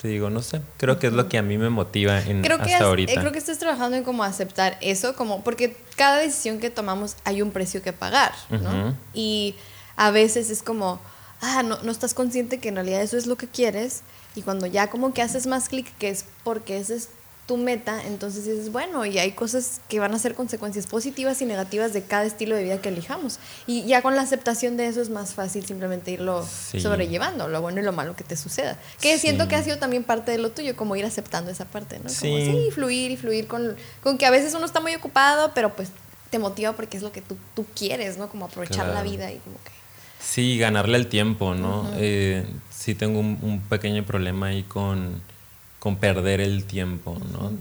[0.00, 2.60] te digo, no sé, creo que es lo que a mí me motiva en, creo
[2.60, 3.18] hasta ahorita.
[3.18, 7.40] creo que estás trabajando en cómo aceptar eso, como porque cada decisión que tomamos hay
[7.40, 8.94] un precio que pagar, ¿no?
[9.14, 9.54] Y
[9.96, 11.00] a veces es como,
[11.40, 14.02] ah, no, no estás consciente que en realidad eso es lo que quieres
[14.34, 17.08] y cuando ya como que haces más clic, que es porque ese es
[17.46, 21.46] tu meta, entonces dices, bueno, y hay cosas que van a ser consecuencias positivas y
[21.46, 23.38] negativas de cada estilo de vida que elijamos.
[23.68, 27.80] Y ya con la aceptación de eso es más fácil simplemente irlo sobrellevando, lo bueno
[27.80, 28.76] y lo malo que te suceda.
[29.00, 31.98] Que siento que ha sido también parte de lo tuyo, como ir aceptando esa parte,
[31.98, 32.04] ¿no?
[32.04, 35.74] Como sí, fluir y fluir con, con que a veces uno está muy ocupado, pero
[35.76, 35.90] pues
[36.30, 38.28] te motiva porque es lo que tú, tú quieres, ¿no?
[38.28, 39.70] Como aprovechar la vida y como que...
[40.18, 41.88] Sí, ganarle el tiempo, ¿no?
[41.96, 45.22] Eh, sí tengo un pequeño problema ahí con
[45.86, 47.52] con perder el tiempo, ¿no?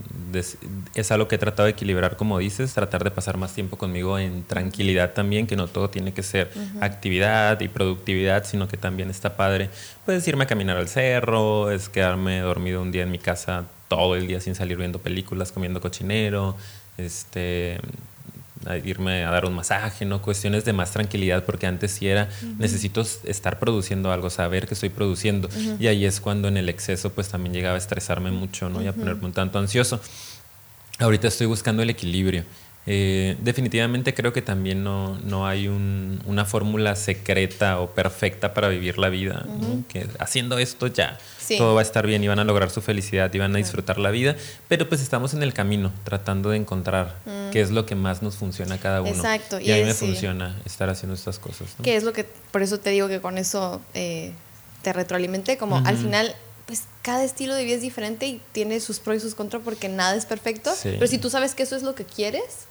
[0.95, 4.17] Es algo que he tratado de equilibrar, como dices, tratar de pasar más tiempo conmigo
[4.17, 6.49] en tranquilidad también, que no todo tiene que ser
[6.81, 9.69] actividad y productividad, sino que también está padre,
[10.05, 14.15] puedes irme a caminar al cerro, es quedarme dormido un día en mi casa todo
[14.15, 16.57] el día sin salir viendo películas, comiendo cochinero,
[16.97, 17.77] este,
[18.83, 20.21] irme a dar un masaje, ¿no?
[20.21, 24.89] Cuestiones de más tranquilidad, porque antes sí era, necesito estar produciendo algo, saber que estoy
[24.89, 25.49] produciendo.
[25.79, 28.81] Y ahí es cuando en el exceso pues también llegaba a estresarme mucho, ¿no?
[28.81, 29.99] Y a ponerme un tanto ansioso.
[30.99, 32.45] Ahorita estoy buscando el equilibrio.
[32.87, 38.99] Eh, definitivamente creo que también no, no hay una fórmula secreta o perfecta para vivir
[38.99, 39.45] la vida,
[39.89, 41.17] que haciendo esto ya
[41.57, 43.97] todo va a estar bien y van a lograr su felicidad y van a disfrutar
[43.97, 44.35] la vida,
[44.67, 47.51] pero pues estamos en el camino tratando de encontrar mm.
[47.51, 49.11] qué es lo que más nos funciona a cada uno.
[49.11, 49.59] Exacto.
[49.59, 51.69] Y, a mí me funciona estar haciendo estas cosas.
[51.81, 54.31] ¿Qué es lo que, por eso te digo que con eso eh,
[54.83, 58.99] te retroalimenté, como al final pues cada estilo de vida es diferente y tiene sus
[58.99, 60.71] pros y sus contras porque nada es perfecto.
[60.83, 62.67] Pero si tú sabes que eso es lo que quieres,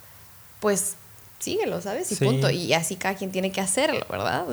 [0.64, 0.94] pues
[1.40, 2.10] síguelo, ¿sabes?
[2.10, 2.48] Y punto.
[2.48, 4.46] Y así cada quien tiene que hacerlo, ¿verdad?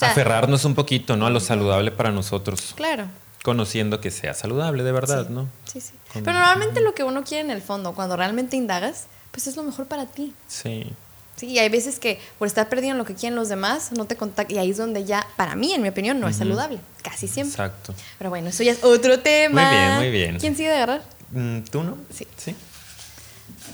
[0.00, 1.24] Aferrarnos un poquito, ¿no?
[1.24, 2.72] A lo saludable para nosotros.
[2.74, 3.06] Claro.
[3.44, 5.48] Conociendo que sea saludable de verdad, ¿no?
[5.72, 5.92] Sí, sí.
[6.12, 9.62] Pero normalmente lo que uno quiere en el fondo, cuando realmente indagas, pues es lo
[9.62, 10.34] mejor para ti.
[10.48, 10.90] Sí.
[11.36, 14.06] Sí, y hay veces que por estar perdido en lo que quieren los demás, no
[14.06, 14.56] te contactan.
[14.56, 16.80] Y ahí es donde ya, para mí, en mi opinión, no es saludable.
[17.04, 17.52] Casi siempre.
[17.52, 17.94] Exacto.
[18.18, 19.62] Pero bueno, eso ya es otro tema.
[19.62, 20.38] Muy bien, muy bien.
[20.40, 21.04] ¿Quién sigue de agarrar?
[21.30, 21.98] Mm, ¿Tú no?
[22.12, 22.26] Sí.
[22.36, 22.56] Sí.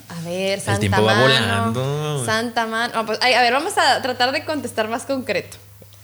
[0.09, 2.25] A ver, Santa El tiempo va volando.
[2.25, 3.07] Santa Mano.
[3.07, 5.57] Pues, a ver, vamos a tratar de contestar más concreto.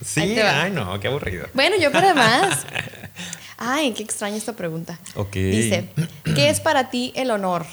[0.05, 1.47] Sí, ay, no, qué aburrido.
[1.55, 2.67] Bueno, yo para más.
[3.65, 4.99] Ay, qué extraña esta pregunta.
[5.15, 5.35] Ok.
[5.35, 5.89] Dice,
[6.35, 7.65] ¿qué es para ti el honor?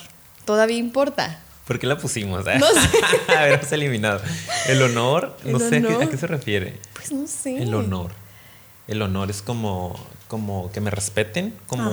[0.46, 1.40] ¿Todavía importa?
[1.66, 2.46] ¿Por qué la pusimos?
[2.46, 3.32] No sé.
[3.36, 4.22] a ver, eliminado.
[4.68, 6.80] El honor, no sé ¿a qué, se refiere.
[6.94, 7.64] Pues no sé.
[7.64, 8.12] El honor.
[8.88, 11.92] El honor es como, como que me respeten, como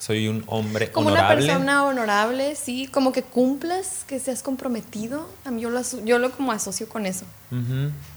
[0.00, 1.28] soy un hombre como honorable.
[1.28, 5.28] Como una persona honorable, sí, como que cumplas, que seas comprometido.
[5.44, 7.26] A mí yo lo, yo lo como asocio con eso.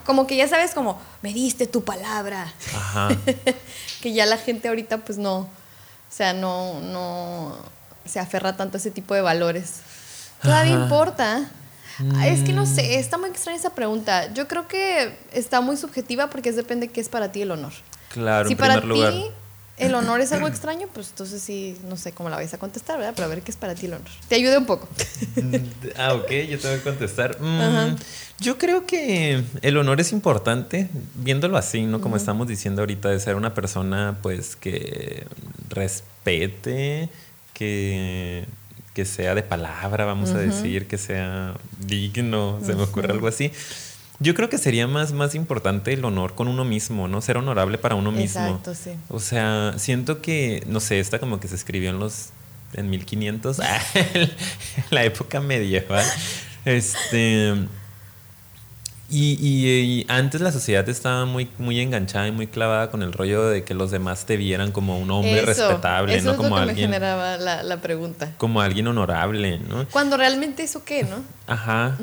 [0.05, 2.53] Como que ya sabes, como, me diste tu palabra.
[2.73, 3.09] Ajá.
[4.01, 5.49] que ya la gente ahorita pues no, o
[6.09, 7.57] sea, no, no
[8.05, 9.81] se aferra tanto a ese tipo de valores.
[10.41, 11.51] Todavía importa.
[12.23, 14.33] Es que no sé, está muy extraña esa pregunta.
[14.33, 17.51] Yo creo que está muy subjetiva porque es depende de qué es para ti el
[17.51, 17.73] honor.
[18.07, 19.11] Claro, si en primer para lugar.
[19.11, 19.25] ti
[19.85, 22.97] el honor es algo extraño, pues entonces sí, no sé cómo la vais a contestar,
[22.97, 23.13] ¿verdad?
[23.15, 24.07] Pero a ver qué es para ti el honor.
[24.27, 24.87] Te ayude un poco.
[25.97, 27.39] Ah, ok, yo tengo que contestar.
[27.39, 27.95] Mm,
[28.39, 32.01] yo creo que el honor es importante, viéndolo así, ¿no?
[32.01, 35.27] Como estamos diciendo ahorita, de ser una persona, pues, que
[35.69, 37.09] respete,
[37.53, 38.45] que,
[38.93, 43.51] que sea de palabra, vamos a decir, que sea digno, se me ocurre algo así.
[44.23, 47.21] Yo creo que sería más, más importante el honor con uno mismo, ¿no?
[47.21, 48.45] Ser honorable para uno mismo.
[48.47, 48.91] Exacto, sí.
[49.09, 52.29] O sea, siento que, no sé, esta como que se escribió en los
[52.73, 54.31] en 1500, en
[54.89, 56.03] la época medieval.
[56.65, 57.53] Este
[59.09, 63.13] y, y- y antes la sociedad estaba muy, muy enganchada y muy clavada con el
[63.13, 66.37] rollo de que los demás te vieran como un hombre Eso, respetable, eso no es
[66.37, 68.31] como lo que alguien, me generaba la, la pregunta.
[68.37, 69.85] como alguien honorable, ¿no?
[69.89, 71.17] Cuando realmente eso qué, ¿no?
[71.45, 71.95] Ajá.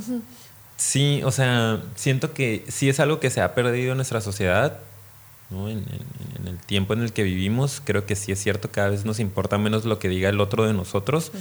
[0.81, 4.79] Sí, o sea, siento que sí es algo que se ha perdido en nuestra sociedad,
[5.51, 5.69] ¿no?
[5.69, 8.89] En, en- en el tiempo en el que vivimos, creo que sí es cierto, cada
[8.89, 11.33] vez nos importa menos lo que diga el otro de nosotros,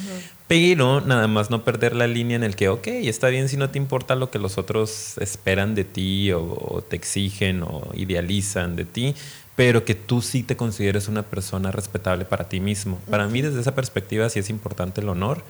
[0.48, 3.70] pero nada más no perder la línea en el que, ok, está bien si no
[3.70, 8.76] te importa lo que los otros esperan de ti o, o te exigen o idealizan
[8.76, 9.16] de ti,
[9.60, 12.98] pero que tú sí te consideres una persona respetable para ti mismo.
[13.10, 15.44] Para mí, desde esa perspectiva, sí es importante el honor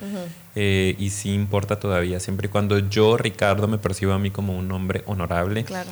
[0.55, 4.57] eh, y sí importa todavía, siempre y cuando yo, Ricardo, me percibo a mí como
[4.57, 5.63] un hombre honorable.
[5.63, 5.91] Claro.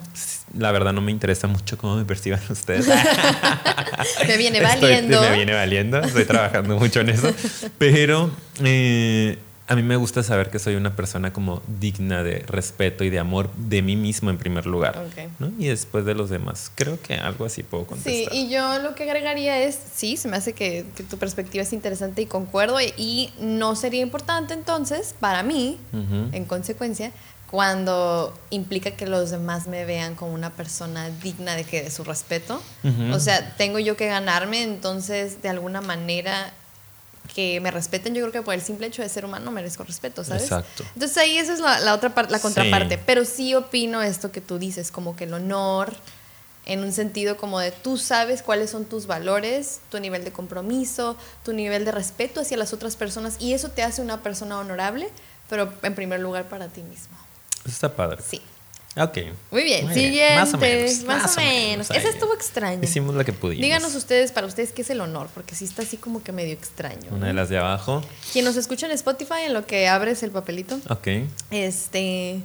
[0.57, 2.87] La verdad no me interesa mucho cómo me perciban ustedes.
[4.27, 5.21] Me viene Estoy- valiendo.
[5.21, 7.31] me viene valiendo, estoy trabajando mucho en eso.
[7.77, 8.31] Pero
[8.63, 9.37] eh,
[9.69, 13.19] a mí me gusta saber que soy una persona como digna de respeto y de
[13.19, 15.03] amor de mí mismo en primer lugar.
[15.39, 15.51] ¿no?
[15.59, 16.71] Y después de los demás.
[16.73, 18.33] Creo que algo así puedo Sí, contestar.
[18.33, 21.73] y yo lo que agregaría es, sí, se me hace que, que tu perspectiva es
[21.73, 25.77] interesante y concuerdo, y, y no sería importante entonces, para mí,
[26.31, 27.11] en consecuencia,
[27.51, 32.03] cuando implica que los demás me vean como una persona digna de que de su
[32.03, 32.61] respeto.
[33.11, 36.53] O sea, tengo yo que ganarme, entonces, de alguna manera
[37.37, 40.23] que me respeten, yo creo que por el simple hecho de ser humano merezco respeto,
[40.23, 40.41] ¿sabes?
[40.41, 40.83] Exacto.
[40.95, 42.41] Entonces ahí esa es la, la otra parte, la Sí.
[42.41, 42.97] contraparte.
[42.97, 45.93] Pero sí opino esto que tú dices, como que el honor,
[46.65, 51.15] en un sentido como de tú sabes cuáles son tus valores, tu nivel de compromiso,
[51.45, 55.07] tu nivel de respeto hacia las otras personas, y eso te hace una persona honorable,
[55.47, 57.15] pero en primer lugar para ti mismo.
[57.59, 58.23] Eso está padre.
[58.27, 58.41] Sí.
[58.97, 59.17] Ok.
[59.51, 60.35] Muy bien, Muy siguiente.
[60.35, 61.03] Más o menos.
[61.03, 61.91] Más, o menos.
[61.91, 61.97] ahí.
[61.97, 62.83] Esa estuvo extraña.
[62.83, 63.61] Hicimos lo que pudimos.
[63.61, 65.27] Díganos ustedes, para ustedes, ¿qué es el honor?
[65.33, 67.09] Porque sí está así como que medio extraño.
[67.11, 68.03] Una de las de abajo.
[68.33, 71.07] Quien nos escucha en Spotify, en lo que abres el papelito, Ok.
[71.51, 72.41] este,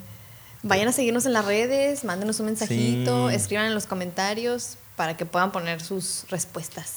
[0.62, 3.34] vayan a seguirnos en las redes, mándenos un mensajito, Sí.
[3.36, 6.92] escriban en los comentarios para que puedan poner sus respuestas.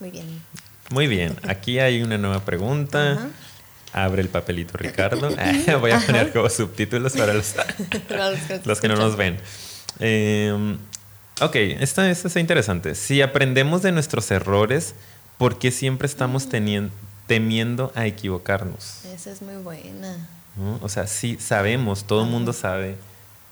[0.00, 0.42] Muy bien.
[0.90, 1.36] Muy bien.
[1.48, 3.28] Aquí hay una nueva pregunta.
[3.92, 5.30] Abre el papelito, Ricardo.
[5.80, 7.54] Voy a poner como subtítulos para los,
[8.64, 9.38] los que no nos ven.
[9.98, 10.76] Eh,
[11.40, 12.94] ok, esta está interesante.
[12.94, 14.94] Si aprendemos de nuestros errores,
[15.38, 16.50] ¿por qué siempre estamos Mm.
[16.50, 16.90] tenien-
[17.26, 19.04] temiendo a equivocarnos?
[19.06, 20.28] Esa es muy buena.
[20.56, 20.78] ¿no?
[20.82, 22.96] O sea, sí sabemos, todo el mundo sabe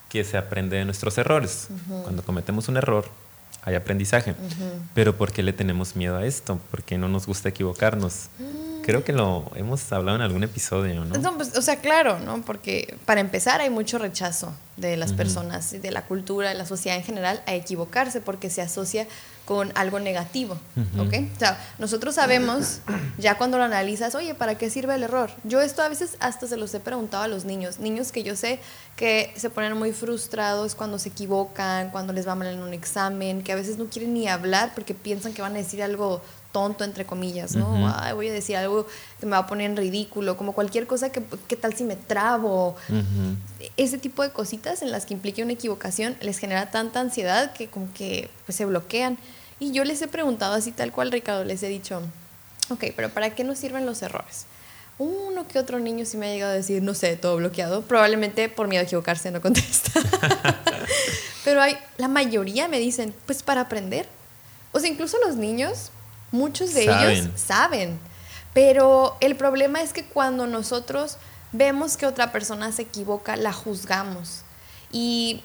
[0.09, 1.69] que se aprende de nuestros errores.
[2.03, 3.11] Cuando cometemos un error,
[3.63, 4.35] hay aprendizaje.
[4.95, 6.59] Pero ¿por qué le tenemos miedo a esto?
[6.71, 8.29] ¿Por qué no nos gusta equivocarnos?
[8.89, 11.19] Creo que lo hemos hablado en algún episodio, ¿no?
[11.19, 12.41] No, pues, o sea, claro, ¿no?
[12.41, 16.65] Porque para empezar hay mucho rechazo de las personas, y de la cultura, de la
[16.65, 19.07] sociedad en general, a equivocarse porque se asocia
[19.45, 20.59] con algo negativo,
[20.99, 21.15] ¿ok?
[21.35, 22.81] O sea, nosotros sabemos,
[23.19, 25.31] ya cuando lo analizas, oye, ¿para qué sirve el error?
[25.45, 28.37] Yo esto a veces hasta se los he preguntado a los niños, niños que yo
[28.37, 28.61] sé
[28.95, 33.43] que se ponen muy frustrados cuando se equivocan, cuando les va mal en un examen,
[33.43, 36.21] que a veces no quieren ni hablar porque piensan que van a decir algo
[36.53, 37.93] tonto, entre comillas, ¿no?
[37.97, 38.87] Ay, voy a decir algo
[39.21, 41.97] que me va a poner en ridículo, como cualquier cosa que, ¿qué tal si me
[41.97, 42.77] trabo?
[43.77, 47.69] Ese tipo de cositas en las que implique una equivocación les genera tanta ansiedad que
[47.69, 49.19] como que pues, se bloquean.
[49.61, 52.01] Y yo les he preguntado así tal cual, Ricardo, les he dicho,
[52.71, 54.47] ok, pero ¿para qué nos sirven los errores?
[54.99, 58.49] Uno que otro niño sí me ha llegado a decir, no sé, todo bloqueado, probablemente
[58.49, 59.93] por miedo a equivocarse no contesta.
[61.45, 64.07] pero hay, la mayoría me dicen, pues para aprender.
[64.73, 65.91] O sea, incluso los niños,
[66.31, 67.99] muchos de ellos Saben.
[68.55, 71.19] Pero el problema es que cuando nosotros
[71.53, 74.43] vemos que otra persona se equivoca, la juzgamos.
[74.91, 75.43] Y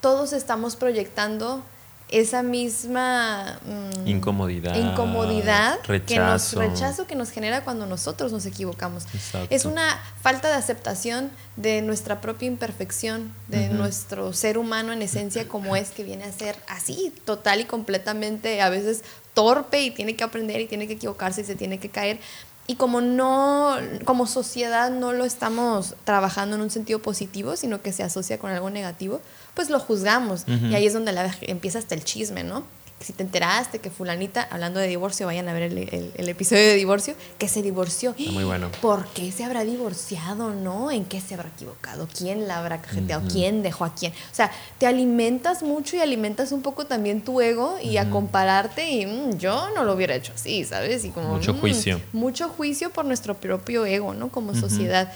[0.00, 1.62] todos estamos proyectando
[2.10, 6.60] esa misma mm, Incomodidad, incomodidad que nos rechazo.
[6.60, 9.04] rechazo que nos genera cuando nosotros nos equivocamos.
[9.12, 9.54] Exacto.
[9.54, 15.46] Es una falta de aceptación de nuestra propia imperfección, de nuestro ser humano en esencia
[15.48, 19.04] como es que viene a ser así, total y completamente a veces
[19.38, 22.18] torpe y tiene que aprender y tiene que equivocarse y se tiene que caer.
[22.66, 27.92] y como no, como sociedad no lo estamos trabajando en un sentido positivo, sino que
[27.92, 29.22] se asocia con algo negativo,
[29.54, 30.44] pues lo juzgamos.
[30.48, 32.64] Y ahí es donde la, empieza hasta el chisme, ¿no?
[33.00, 37.14] Si te enteraste que fulanita, hablando de divorcio, vayan a ver el, episodio de divorcio,
[37.38, 38.14] que se divorció.
[38.32, 38.70] muy bueno.
[38.82, 40.90] ¿Por qué se habrá divorciado, no?
[40.90, 42.08] ¿En qué se habrá equivocado?
[42.12, 43.22] ¿Quién la habrá cajeteado?
[43.28, 44.12] ¿Quién dejó a quién?
[44.12, 48.90] O sea, te alimentas mucho y alimentas un poco también tu ego y a compararte
[48.90, 51.04] y mm, yo no lo hubiera hecho así, ¿sabes?
[51.04, 52.00] Y como, mucho mm, juicio.
[52.12, 54.30] Mucho juicio por nuestro propio ego, ¿no?
[54.30, 55.12] Como sociedad.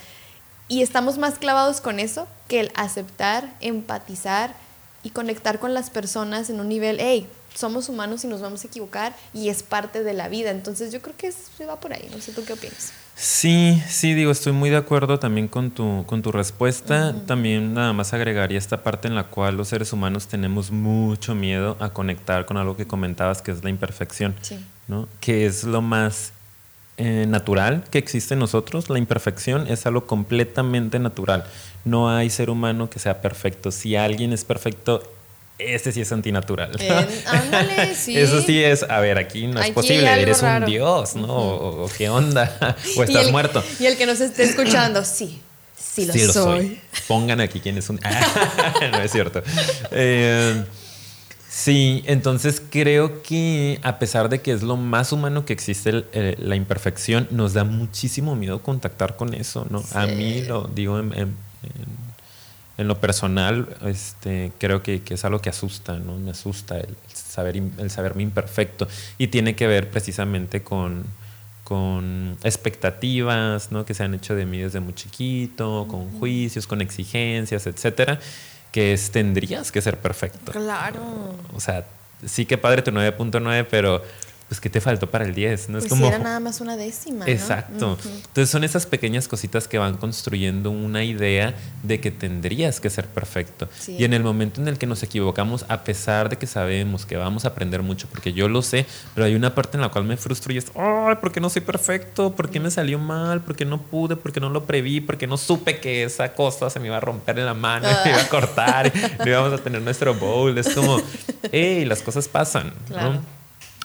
[0.69, 4.55] Y estamos más clavados con eso que el aceptar, empatizar
[5.03, 8.67] y conectar con las personas en un nivel, hey, somos humanos y nos vamos a
[8.67, 10.51] equivocar y es parte de la vida.
[10.51, 12.09] Entonces yo creo que se va por ahí.
[12.11, 12.93] No sé tú qué opinas.
[13.15, 17.15] Sí, sí, digo, estoy muy de acuerdo también con tu, con tu respuesta.
[17.27, 21.77] También nada más agregaría esta parte en la cual los seres humanos tenemos mucho miedo
[21.79, 24.35] a conectar con algo que comentabas, que es la imperfección,
[24.89, 25.09] ¿no?
[25.21, 26.33] Que es lo más
[26.97, 28.89] eh, natural que existe en nosotros.
[28.91, 31.45] La imperfección es algo completamente natural.
[31.85, 33.71] No hay ser humano que sea perfecto.
[33.71, 35.03] Si alguien es perfecto,
[35.59, 36.77] este sí es antinatural.
[38.07, 41.27] Eso sí es, a ver, aquí no es posible, eres un dios, ¿no?
[41.29, 43.63] o, qué onda, o estás muerto.
[43.79, 45.41] Y el que nos esté escuchando, sí,
[45.77, 46.81] sí lo, soy.
[47.07, 48.01] Pongan aquí quién es un...
[48.93, 49.43] no es cierto.
[49.91, 50.65] Eh,
[51.49, 56.05] sí, entonces creo que a pesar de que es lo más humano que existe
[56.39, 59.85] la imperfección, nos da muchísimo miedo contactar con eso, ¿no?
[59.95, 62.02] A mí lo digo en en
[62.79, 66.17] lo personal, este, creo que, es algo que asusta, ¿no?
[66.19, 71.05] Me asusta el saber el saberme imperfecto y tiene que ver precisamente con,
[71.65, 73.85] con expectativas, ¿no?
[73.85, 78.19] Que se han hecho de mí desde muy chiquito, con juicios, con exigencias, etcétera,
[78.73, 80.53] que es, tendrías que ser perfecto.
[80.53, 81.37] Claro.
[81.55, 81.87] O sea,
[82.25, 84.03] sí que padre tu 9.9, pero
[84.53, 85.71] pues ¿qué te faltó para el 10?
[85.71, 86.07] No es pues como...
[86.07, 87.25] era nada más una décima.
[87.27, 87.97] Exacto.
[88.05, 93.07] Entonces son esas pequeñas cositas que van construyendo una idea de que tendrías que ser
[93.07, 93.67] perfecto.
[93.89, 97.17] Y en el momento en el que nos equivocamos, a pesar de que sabemos que
[97.17, 98.85] vamos a aprender mucho, porque yo lo sé,
[99.15, 101.49] pero hay una parte en la cual me frustro y es, ay, ¿por qué no
[101.49, 102.37] soy perfecto?
[102.37, 103.41] ¿Por qué me salió mal?
[103.41, 104.17] ¿Por qué no pude?
[104.17, 105.01] ¿Por qué no lo preví?
[105.01, 107.89] ¿Por qué no supe que esa cosa se me iba a romper en la mano,
[107.89, 110.59] y me iba a cortar, y no íbamos a tener nuestro bowl?
[110.59, 111.01] Es como,
[111.53, 112.75] hey, las cosas pasan.
[112.91, 113.42] ¿no?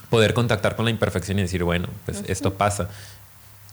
[0.10, 2.90] Poder contactar con la imperfección y decir, bueno, pues esto pasa.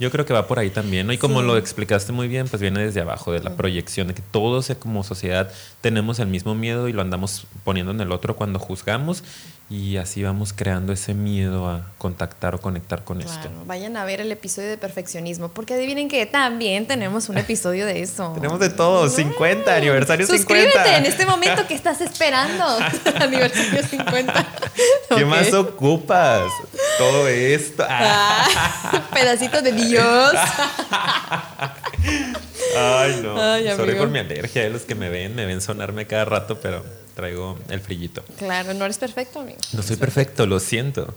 [0.00, 1.12] Yo creo que va por ahí también, ¿no?
[1.12, 4.22] Y como lo explicaste muy bien, pues viene desde abajo, de la proyección, de que
[4.22, 8.58] todos como sociedad tenemos el mismo miedo y lo andamos poniendo en el otro cuando
[8.58, 9.22] juzgamos
[9.70, 13.48] y así vamos creando ese miedo a contactar o conectar con esto.
[13.64, 18.02] Vayan a ver el episodio de perfeccionismo, porque adivinen que también tenemos un episodio de
[18.02, 18.32] eso.
[18.34, 20.36] tenemos de todo, 50, aniversario 50.
[20.36, 22.64] Suscríbete en este momento que estás esperando.
[23.20, 24.46] aniversario 50.
[25.16, 26.42] ¿Qué más ocupas?
[26.98, 27.86] Todo esto.
[27.88, 28.46] Ah,
[29.14, 30.34] pedacito de Dios.
[32.76, 33.40] Ay, no.
[33.40, 34.68] Ay, Sorry por mi alergia.
[34.68, 38.22] Los que me ven, me ven sonarme cada rato, pero traigo el frillito.
[38.38, 39.58] Claro, no eres perfecto, amigo.
[39.72, 41.14] No soy perfecto, lo siento.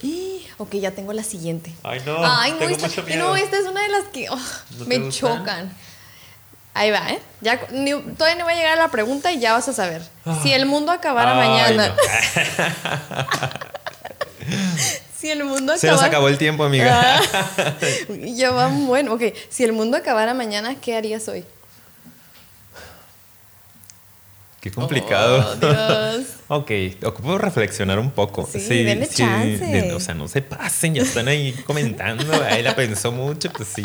[0.58, 1.74] Ok, ya tengo la siguiente.
[1.84, 2.18] Ay, no.
[2.20, 4.40] Ay, no, esta, no, esta es una de las que oh,
[4.88, 5.72] me chocan.
[6.74, 7.20] Ahí va, ¿eh?
[7.42, 10.04] Ya, todavía no va a llegar a la pregunta y ya vas a saber.
[10.26, 10.40] Ah.
[10.44, 11.96] Si el mundo acabara mañana.
[15.18, 15.80] si el mundo acabara.
[15.80, 17.20] Se nos acabó el tiempo, amiga.
[17.20, 17.74] Ah.
[18.10, 19.24] ya va, bueno, ok.
[19.50, 21.44] Si el mundo acabara mañana, ¿qué harías hoy?
[24.68, 25.46] Qué complicado.
[26.50, 26.72] Oh, ok,
[27.06, 28.46] ocupo reflexionar un poco.
[28.52, 29.94] Sí, sí, chance.
[29.94, 32.26] o sea, no se pasen, ya están ahí comentando.
[32.44, 33.82] Ahí la pensó mucho, pues sí.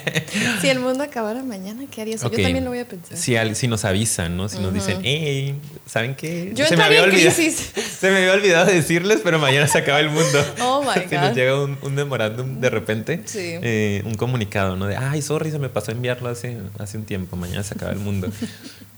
[0.60, 2.22] si el mundo acabara mañana, ¿qué harías?
[2.22, 3.16] Yo también lo voy a pensar.
[3.16, 4.48] Si, si nos avisan, ¿no?
[4.48, 5.54] Si nos dicen, hey,
[5.86, 6.50] ¿saben qué?
[6.54, 7.36] Yo se me había olvidado.
[7.36, 10.44] Se me había olvidado decirles, pero mañana se acaba el mundo.
[10.60, 11.08] Oh my God.
[11.08, 14.86] Si nos llega un, un memorándum de repente, eh, un comunicado, ¿no?
[14.86, 17.92] De, ay, sorry, se me pasó a enviarlo hace, hace un tiempo, mañana se acaba
[17.92, 18.28] el mundo.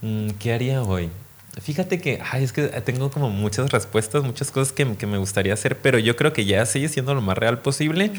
[0.00, 1.10] Mm, ¿Qué haría hoy?
[1.60, 5.54] Fíjate que ay, es que tengo como muchas respuestas, muchas cosas que, que, me gustaría
[5.54, 8.12] hacer, pero yo creo que ya sigue siendo lo más real posible.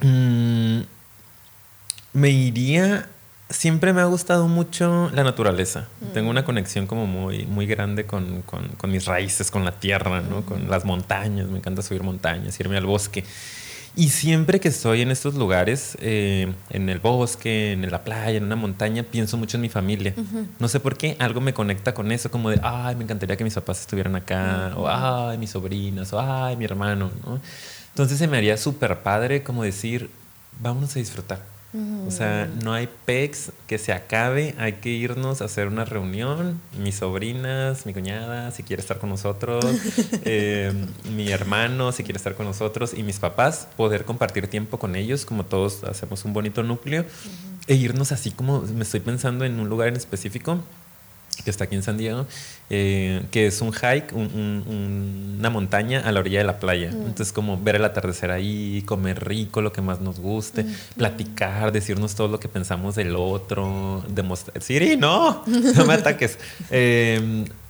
[0.00, 0.80] Mm,
[2.12, 3.08] me iría.
[3.48, 5.86] Siempre me ha gustado mucho la naturaleza.
[6.14, 10.22] Tengo una conexión como muy, muy grande con, con, con mis raíces, con la tierra,
[10.22, 10.46] ¿no?
[10.46, 11.48] con las montañas.
[11.48, 13.24] Me encanta subir montañas, irme al bosque.
[13.94, 18.44] Y siempre que estoy en estos lugares, eh, en el bosque, en la playa, en
[18.44, 20.14] una montaña, pienso mucho en mi familia.
[20.58, 23.44] No sé por qué, algo me conecta con eso, como de, ay, me encantaría que
[23.44, 27.38] mis papás estuvieran acá, o ay, mis sobrinas, o ay, mi hermano, ¿no?
[27.90, 30.08] Entonces se me haría súper padre como decir,
[30.58, 31.51] vámonos a disfrutar.
[32.06, 36.60] O sea, no hay PEX que se acabe, hay que irnos a hacer una reunión,
[36.78, 39.64] mis sobrinas, mi cuñada, si quiere estar con nosotros,
[40.24, 40.70] eh,
[41.14, 45.24] mi hermano, si quiere estar con nosotros, y mis papás, poder compartir tiempo con ellos,
[45.24, 47.06] como todos hacemos un bonito núcleo,
[47.66, 50.58] e irnos así como, me estoy pensando en un lugar en específico,
[51.44, 52.26] que está aquí en San Diego,
[52.70, 56.90] eh, que es un hike, una montaña a la orilla de la playa.
[56.90, 57.06] Mm.
[57.06, 60.74] Entonces, como ver el atardecer ahí, comer rico, lo que más nos guste, mm.
[60.96, 66.38] platicar, decirnos todo lo que pensamos del otro, demostrar, Siri, no, no me ataques.
[66.70, 67.44] Eh,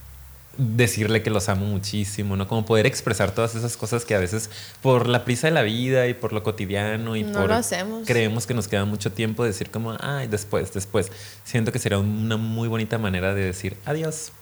[0.58, 2.46] decirle que los amo muchísimo, ¿no?
[2.46, 4.50] Como poder expresar todas esas cosas que a veces
[4.82, 8.06] por la prisa de la vida y por lo cotidiano y por lo hacemos.
[8.06, 11.10] creemos que nos queda mucho tiempo decir como, ay, después, después.
[11.44, 14.32] Siento que sería una muy bonita manera de decir, adiós,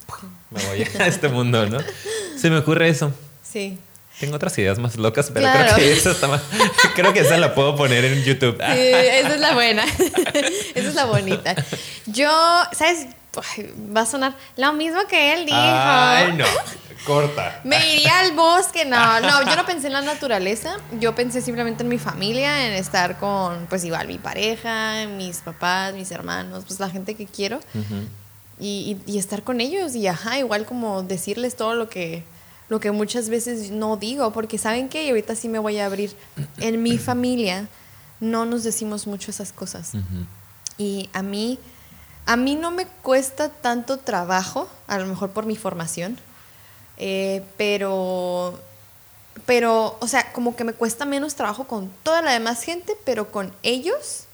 [0.51, 1.79] me voy a este mundo, ¿no?
[2.37, 3.13] Se me ocurre eso.
[3.43, 3.79] Sí.
[4.19, 6.43] Tengo otras ideas más locas, pero creo que esa está más,
[6.95, 8.57] creo que esa la puedo poner en YouTube.
[8.59, 9.85] Sí, esa es la buena.
[10.75, 11.55] esa es la bonita.
[12.05, 12.31] Yo,
[12.73, 13.07] ¿sabes?
[13.97, 15.59] Va a sonar lo mismo que él dijo.
[15.59, 16.45] Ay, no.
[17.07, 17.61] Corta.
[17.65, 18.85] Me iría al bosque.
[18.85, 20.77] No, no, yo no pensé en la naturaleza.
[20.99, 25.95] Yo pensé simplemente en mi familia, en estar con, pues igual, mi pareja, mis papás,
[25.95, 27.61] mis hermanos, pues la gente que quiero.
[28.59, 29.95] y, y, estar con ellos.
[29.95, 32.25] Y ajá, igual como decirles todo lo que,
[32.69, 34.33] lo que muchas veces no digo.
[34.33, 36.15] Porque saben que ahorita sí me voy a abrir.
[36.59, 37.69] En mi familia
[38.19, 39.93] no nos decimos mucho esas cosas.
[40.77, 41.59] Y a mí
[42.31, 46.17] a mí no me cuesta tanto trabajo, a lo mejor por mi formación,
[46.97, 48.57] eh, pero,
[49.47, 53.33] pero, o sea, como que me cuesta menos trabajo con toda la demás gente, pero
[53.33, 54.27] con ellos,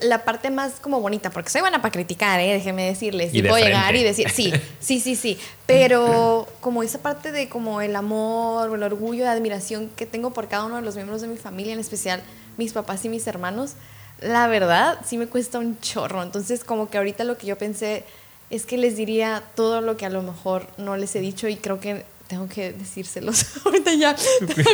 [0.00, 2.54] la, parte más como bonita, porque soy buena para criticar, ¿eh?
[2.54, 7.32] déjenme decirles, y, puedo llegar y decir, sí, sí, sí, sí, pero como esa parte
[7.32, 10.94] de como el amor, el orgullo, la admiración que tengo por cada uno de los
[10.94, 12.22] miembros de mi familia, en especial
[12.56, 13.74] mis papás y mis hermanos,
[14.20, 16.22] la verdad sí me cuesta un chorro.
[16.22, 18.04] Entonces como que ahorita lo que yo pensé
[18.50, 21.56] es que les diría todo lo que a lo mejor no les he dicho y
[21.56, 23.46] creo que tengo que decírselos.
[23.64, 24.14] ahorita ya a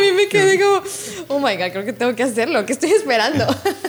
[0.00, 0.82] mí me quedé como,
[1.28, 3.46] oh my god, creo que tengo que hacerlo, ¿qué estoy esperando?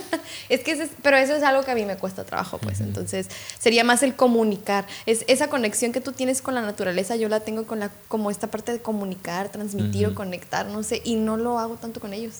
[0.50, 2.80] es que, pero eso es algo que a mí me cuesta trabajo, pues.
[2.80, 3.28] Entonces
[3.60, 4.86] sería más el comunicar.
[5.06, 8.32] Es esa conexión que tú tienes con la naturaleza, yo la tengo con la, como
[8.32, 12.14] esta parte de comunicar, transmitir o conectar, no sé, y no lo hago tanto con
[12.14, 12.36] ellos.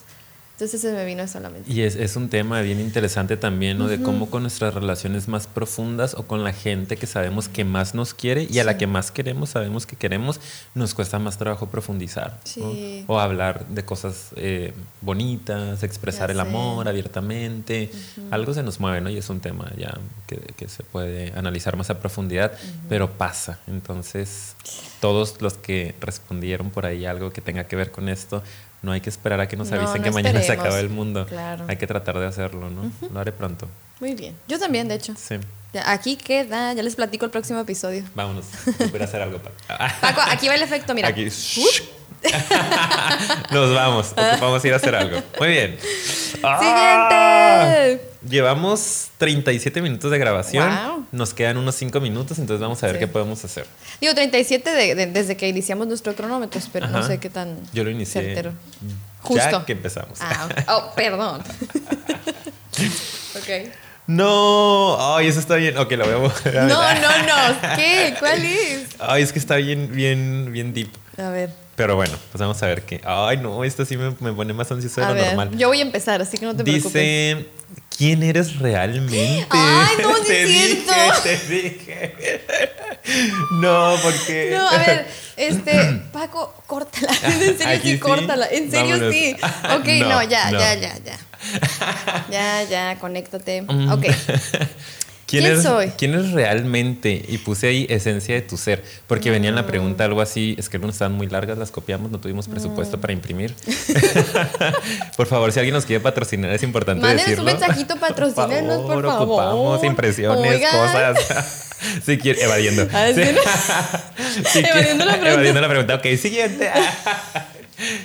[0.56, 1.70] Entonces se me vino solamente.
[1.70, 3.90] Y es, es un tema bien interesante también, ¿no?
[3.90, 7.94] De cómo con nuestras relaciones más profundas o con la gente que sabemos que más
[7.94, 10.40] nos quiere y a la que más queremos, sabemos que queremos,
[10.74, 12.40] nos cuesta más trabajo profundizar.
[13.08, 17.92] O hablar de cosas eh, bonitas, expresar el amor abiertamente.
[18.32, 19.10] Algo se nos mueve, ¿no?
[19.10, 22.54] Y es un tema ya que, que se puede analizar más a profundidad,
[22.88, 23.60] pero pasa.
[23.68, 24.56] Entonces,
[25.02, 28.42] todos los que respondieron por ahí algo que tenga que ver con esto,
[28.86, 31.26] no hay que esperar a que nos avisen que mañana se acaba el mundo.
[31.68, 32.92] Hay que tratar de hacerlo, ¿no?
[33.12, 33.68] Lo haré pronto.
[34.00, 34.36] Muy bien.
[34.48, 35.14] Yo también, de hecho.
[35.18, 35.36] Sí.
[35.86, 38.04] aquí queda, ya les platico el próximo episodio.
[38.14, 38.46] Vámonos.
[38.92, 39.56] Voy a hacer algo, Paco.
[40.02, 41.10] Paco, aquí va el efecto, mira.
[41.10, 41.26] Aquí.
[43.52, 44.14] Nos vamos.
[44.16, 45.22] Vamos a ir a hacer algo.
[45.40, 45.78] Muy bien.
[45.80, 46.46] Siguiente.
[48.28, 51.08] Llevamos 37 minutos de grabación.
[51.12, 53.66] Nos quedan unos 5 minutos, entonces vamos a ver qué podemos hacer.
[54.02, 57.58] Digo, 37 desde que iniciamos nuestro cronómetro, pero no sé qué tan.
[57.74, 58.52] Yo lo inicié.
[59.22, 59.52] Justo.
[59.52, 60.20] Ya que empezamos.
[60.22, 61.42] Ah, oh, perdón.
[63.36, 63.72] ok.
[64.08, 65.78] No, ay, eso está bien.
[65.78, 67.76] Ok, lo voy a No, no, no.
[67.76, 68.14] ¿Qué?
[68.20, 68.88] ¿Cuál es?
[69.00, 70.90] Ay, es que está bien, bien, bien deep.
[71.18, 71.50] A ver.
[71.76, 73.02] Pero bueno, pues vamos a ver qué.
[73.04, 75.58] Ay, no, esto sí me, pone más ansioso de lo normal.
[75.58, 76.94] Yo voy a empezar, así que no te preocupes.
[76.94, 77.50] Dice,
[77.98, 79.46] ¿quién eres realmente?
[79.50, 80.86] Ay, no, te dije,
[81.24, 82.42] te dije.
[83.52, 84.52] no, porque.
[84.54, 87.14] No, a ver, este, Paco, córtala.
[87.24, 88.48] En serio, sí, córtala.
[88.52, 89.36] En serio, sí.
[89.76, 91.18] Ok, no, ya, ya, ya, ya.
[92.32, 93.62] Ya, ya, conéctate.
[93.62, 93.92] Mm.
[93.92, 94.06] Ok.
[95.26, 95.88] ¿Quién, soy?
[95.98, 97.26] ¿Quién es realmente?
[97.28, 100.70] Y puse ahí esencia de tu ser, porque venía en la pregunta algo así, es
[100.70, 103.02] que algunas estaban muy largas, las copiamos, no tuvimos presupuesto mm.
[103.02, 103.56] para imprimir.
[105.18, 107.52] por favor, si alguien nos quiere patrocinar, es importante Mándenos decirlo.
[107.52, 109.24] un mensajito, patrocínenos, por favor.
[109.24, 111.66] ocupamos impresiones, cosas.
[112.06, 112.88] si quiere, evadiendo.
[112.94, 115.34] Ah, evadiendo la pregunta.
[115.34, 115.96] Evadiendo la pregunta.
[115.96, 116.70] Ok, siguiente.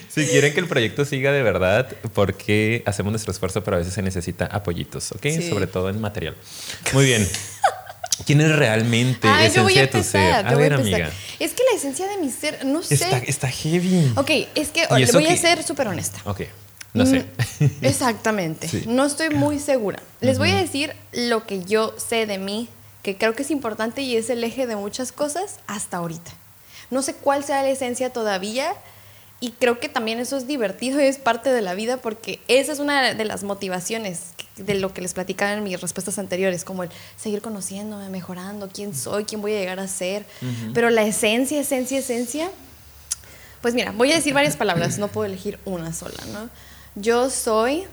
[0.09, 3.95] Si quieren que el proyecto siga de verdad, porque hacemos nuestro esfuerzo, pero a veces
[3.95, 5.27] se necesita apoyitos, ¿ok?
[5.49, 6.37] Sobre todo en material.
[6.93, 7.29] Muy bien.
[8.27, 10.47] ¿Quién es realmente la esencia de tu ser?
[10.47, 11.11] A ver, amiga.
[11.39, 12.95] Es que la esencia de mi ser, no sé.
[13.27, 14.13] Está, heavy.
[14.17, 16.21] Ok, es que voy a ser súper honesta.
[16.25, 16.43] Ok,
[16.93, 17.25] no sé.
[17.61, 18.69] Mm, exactamente.
[18.87, 20.01] No estoy muy segura.
[20.21, 22.69] Les voy a decir lo que yo sé de mí,
[23.03, 26.33] que creo que es importante y es el eje de muchas cosas hasta ahorita.
[26.91, 28.75] No sé cuál sea la esencia todavía,
[29.41, 32.73] y creo que también eso es divertido y es parte de la vida porque esa
[32.73, 36.83] es una de las motivaciones de lo que les platicaba en mis respuestas anteriores, como
[36.83, 40.27] el seguir conociéndome, mejorando, quién soy, quién voy a llegar a ser.
[40.75, 42.51] Pero la esencia, esencia, esencia,
[43.63, 46.51] pues mira, voy a decir varias palabras, no puedo elegir una sola, ¿no?
[46.95, 47.85] Yo soy,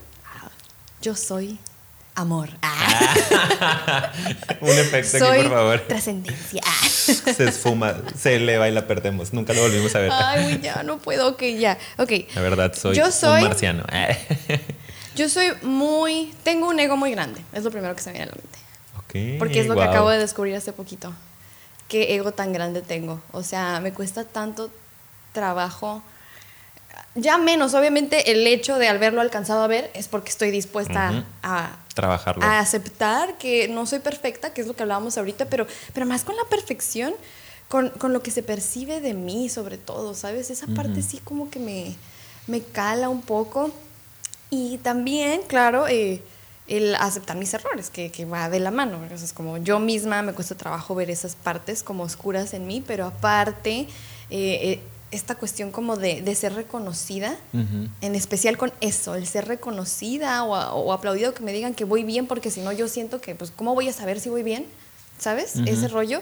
[1.01, 1.59] yo soy
[2.17, 2.49] amor.
[2.61, 4.11] Ah.
[4.61, 5.79] Un efecto aquí, por favor.
[5.87, 6.63] Trascendencia.
[6.81, 9.31] Se esfuma, se eleva y la perdemos.
[9.31, 10.11] Nunca lo volvimos a ver.
[10.11, 11.29] Ay, ya no puedo.
[11.29, 11.77] Ok, ya.
[11.97, 12.11] Ok.
[12.35, 13.85] La verdad, soy, yo soy un marciano.
[15.15, 16.33] yo soy muy.
[16.43, 17.39] Tengo un ego muy grande.
[17.53, 18.59] Es lo primero que se me viene a la mente.
[18.97, 19.39] Ok.
[19.39, 21.13] Porque es lo que acabo de descubrir hace poquito.
[21.87, 23.21] Qué ego tan grande tengo.
[23.31, 24.69] O sea, me cuesta tanto
[25.31, 26.03] trabajo
[27.17, 31.77] ya menos, obviamente, el hecho de haberlo alcanzado a ver es porque estoy dispuesta a,
[31.95, 32.43] trabajarlo.
[32.45, 36.23] A aceptar que no soy perfecta, que es lo que hablábamos ahorita, pero, pero más
[36.23, 37.15] con la perfección,
[37.69, 40.51] con, lo que se percibe de mí, sobre todo, ¿sabes?
[40.51, 41.95] Esa parte sí como que me,
[42.45, 43.71] me cala un poco.
[44.51, 46.21] Y también, claro, eh,
[46.67, 48.99] el aceptar mis errores, que, va de la mano.
[49.11, 53.07] Es como yo misma me cuesta trabajo ver esas partes como oscuras en mí, pero
[53.07, 53.87] aparte.
[54.29, 54.81] Eh, eh,
[55.11, 61.33] esta cuestión como de, ser reconocida, en especial con eso, el ser reconocida o, aplaudido,
[61.33, 63.87] que me digan que voy bien, porque si no yo siento que, pues, ¿cómo voy
[63.87, 64.65] a saber si voy bien?
[65.17, 65.55] ¿Sabes?
[65.65, 66.21] Ese rollo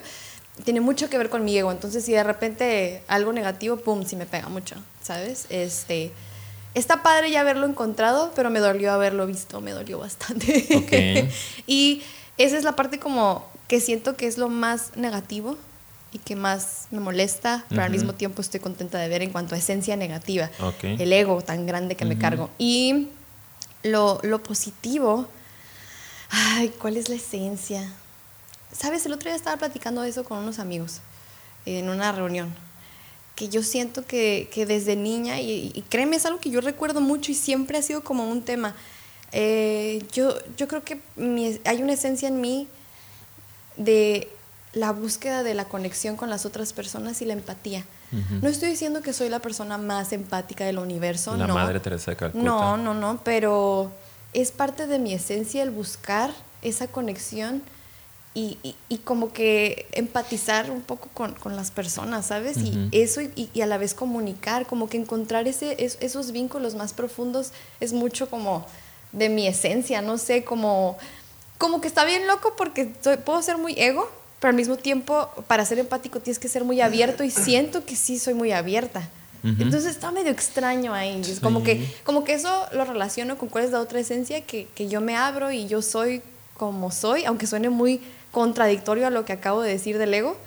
[0.64, 1.72] tiene mucho que ver con mi ego.
[1.72, 5.48] Entonces, si de repente algo negativo, pum, si me pega mucho, ¿sabes?
[5.50, 6.12] Este,
[6.76, 11.30] está padre ya haberlo encontrado, pero me dolió haberlo visto, me dolió bastante.
[11.68, 12.04] y
[12.38, 15.58] esa es la parte como que siento que es lo más negativo
[16.16, 19.54] y que más me molesta, pero al mismo tiempo estoy contenta de ver en cuanto
[19.54, 20.50] a esencia negativa,
[20.82, 22.50] el ego tan grande que me cargo.
[22.58, 23.10] Y
[23.84, 25.28] lo, lo, positivo,
[26.30, 27.92] ay, ¿cuál es la esencia?
[28.72, 31.02] Sabes, el otro día estaba platicando eso con unos amigos
[31.66, 32.56] en una reunión,
[33.36, 37.34] que yo siento que, que desde niña, y, créeme, es algo que yo recuerdo mucho
[37.34, 38.74] y siempre ha sido como un tema.
[39.34, 41.02] Eh, yo, yo creo que
[41.66, 42.70] hay una esencia en mí
[43.76, 44.30] de
[44.76, 47.84] la búsqueda de la conexión con las otras personas y la empatía.
[48.42, 51.36] No estoy diciendo que soy la persona más empática del universo.
[51.36, 52.44] La Madre Teresa de Calcuta.
[52.44, 53.92] No, no, no, pero
[54.32, 57.62] es parte de mi esencia el buscar esa conexión
[58.34, 62.58] y, como que empatizar un poco con, las personas, ¿sabes?
[62.58, 67.54] Y eso y, a la vez comunicar, como que encontrar ese, esos vínculos más profundos
[67.80, 68.66] es mucho como
[69.14, 70.98] de mi esencia, no sé, como,
[71.58, 72.86] como que está bien loco porque
[73.24, 74.10] puedo ser muy ego,
[74.46, 77.96] pero al mismo tiempo, para ser empático tienes que ser muy abierto y siento que
[77.96, 79.10] sí soy muy abierta.
[79.44, 81.20] Entonces está medio extraño ahí.
[81.20, 84.68] Es como, que, como que eso lo relaciono con cuál es la otra esencia, que,
[84.76, 86.22] que yo me abro y yo soy
[86.58, 90.38] como soy, aunque suene muy contradictorio a lo que acabo de decir del ego.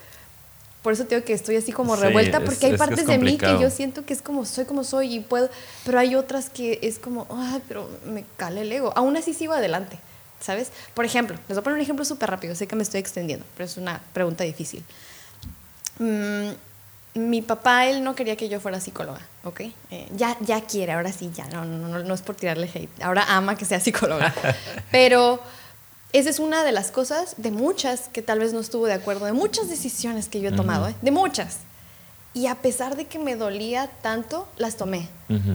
[0.84, 3.68] Por eso tengo que estoy así como revuelta, porque hay partes de mí que yo
[3.68, 5.50] siento que es como soy como soy y puedo,
[5.84, 8.92] pero hay otras que es como, ay, pero me cala el ego.
[8.94, 9.98] Aún así sigo adelante.
[10.40, 10.70] ¿Sabes?
[10.94, 13.44] Por ejemplo, les voy a poner un ejemplo súper rápido, sé que me estoy extendiendo,
[13.56, 14.84] pero es una pregunta difícil.
[15.98, 16.50] Mm,
[17.14, 19.60] mi papá, él no quería que yo fuera psicóloga, ¿ok?
[19.90, 23.02] Eh, ya, ya quiere, ahora sí, ya, no, no, no, no es por tirarle hate,
[23.02, 24.34] ahora ama que sea psicóloga,
[24.92, 25.40] pero
[26.12, 29.26] esa es una de las cosas, de muchas, que tal vez no estuvo de acuerdo,
[29.26, 30.94] de muchas decisiones que yo he tomado, ¿eh?
[31.02, 31.58] de muchas.
[32.34, 35.08] Y a pesar de que me dolía tanto, las tomé.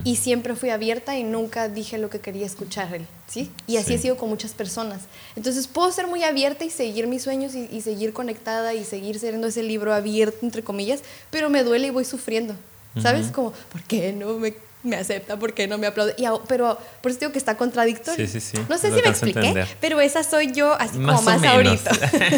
[0.04, 3.52] Y siempre fui abierta y nunca dije lo que quería escuchar él, ¿sí?
[3.66, 5.02] Y así he sido con muchas personas.
[5.36, 9.48] Entonces puedo ser muy abierta y seguir mis sueños y, seguir conectada y seguir siendo
[9.48, 11.02] ese libro abierto, entre comillas,
[11.32, 12.56] pero me duele y voy sufriendo.
[13.02, 13.32] ¿Sabes?
[13.32, 14.54] Como, ¿por qué no me
[14.84, 16.14] me acepta, porque no me aplaude.
[16.18, 18.28] Y, pero por eso digo que está contradictorio.
[18.28, 18.64] Sí, sí, sí.
[18.70, 21.92] No sé si me expliqué, pero esa soy yo así como más ahorita.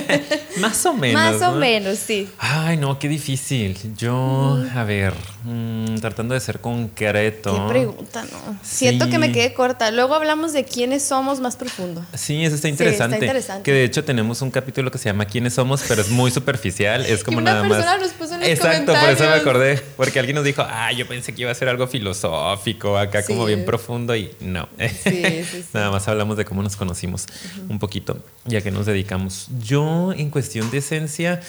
[0.60, 1.22] más o menos.
[1.22, 2.30] Más o menos, sí.
[2.38, 3.78] Ay, no, qué difícil.
[3.98, 5.14] Yo, a ver,
[5.46, 7.54] mm, tratando de ser concreto.
[7.54, 8.60] Qué pregunta, ¿no?
[8.64, 9.91] Siento que me quedé corta.
[9.91, 12.06] Luego hablamos de quiénes somos más profundo.
[12.14, 13.16] Sí, eso está interesante.
[13.16, 13.64] está interesante.
[13.64, 15.84] Que de hecho tenemos un capítulo que se llama ¿Quiénes somos?
[15.88, 17.06] Pero es muy superficial.
[17.06, 17.86] Es como nada más.
[18.00, 19.82] Nos puso en los Exacto, por eso me acordé.
[19.96, 23.46] Porque alguien nos dijo, ah, yo pensé que iba a ser algo filosófico acá como
[23.46, 24.68] bien profundo y no.
[25.74, 27.26] Nada más hablamos de cómo nos conocimos
[27.70, 29.48] un poquito, ya que nos dedicamos.
[29.60, 31.41] Yo en cuestión de esencia...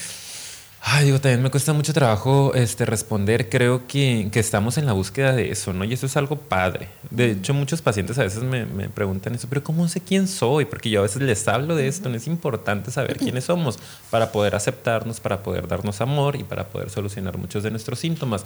[0.89, 3.49] Ay, digo, también me cuesta mucho trabajo este, responder.
[3.49, 5.83] Creo que, que, estamos en la búsqueda de eso, ¿no?
[5.85, 6.87] Y eso es algo padre.
[7.11, 10.65] De hecho, muchos pacientes a veces me, me, preguntan eso, pero ¿cómo sé quién soy?
[10.65, 12.09] Porque yo a veces les hablo de esto.
[12.09, 13.81] No es importante saber quiénes somos
[14.11, 18.45] para poder aceptarnos, para poder darnos amor y para poder solucionar muchos de nuestros síntomas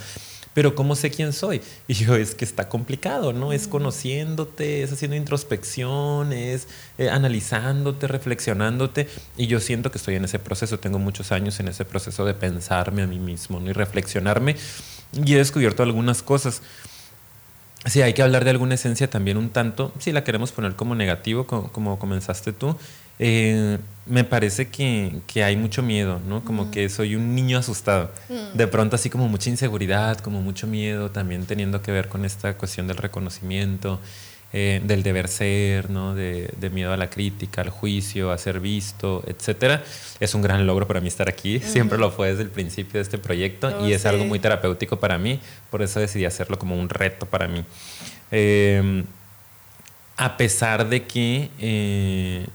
[0.55, 1.63] pero ¿cómo sé quién soy?
[1.87, 3.53] Y yo, es que está complicado, ¿no?
[3.53, 6.67] Es conociéndote, es haciendo introspección, es
[6.99, 9.09] eh, analizándote, reflexionándote.
[9.37, 12.35] Y yo siento que estoy en ese proceso, tengo muchos años en ese proceso de
[12.35, 13.71] pensarme a mí mismo ¿no?
[13.71, 14.57] y reflexionarme.
[15.13, 16.63] y he descubierto algunas cosas.
[17.87, 20.95] Sí, hay que hablar de alguna esencia también un tanto, si la queremos poner como
[20.95, 22.77] negativo, como, comenzaste tú,
[23.23, 26.43] eh, me parece que, hay mucho miedo, ¿no?
[26.43, 28.11] Como que soy un niño asustado.
[28.31, 28.57] Mm.
[28.57, 32.57] De pronto así como mucha inseguridad, como mucho miedo, también teniendo que ver con esta
[32.57, 34.01] cuestión del reconocimiento.
[34.53, 36.17] Eh, del deber ser, ¿no?
[36.17, 39.85] De, miedo a la crítica, al juicio, a ser visto, etcétera.
[40.19, 41.61] Es un gran logro para mí estar aquí.
[41.61, 45.19] Siempre lo fue desde el principio de este proyecto y es algo muy terapéutico para
[45.19, 45.39] mí.
[45.71, 47.65] Por eso decidí hacerlo como un reto para mí.
[48.33, 49.05] Eh,
[50.17, 52.47] a pesar de que eh,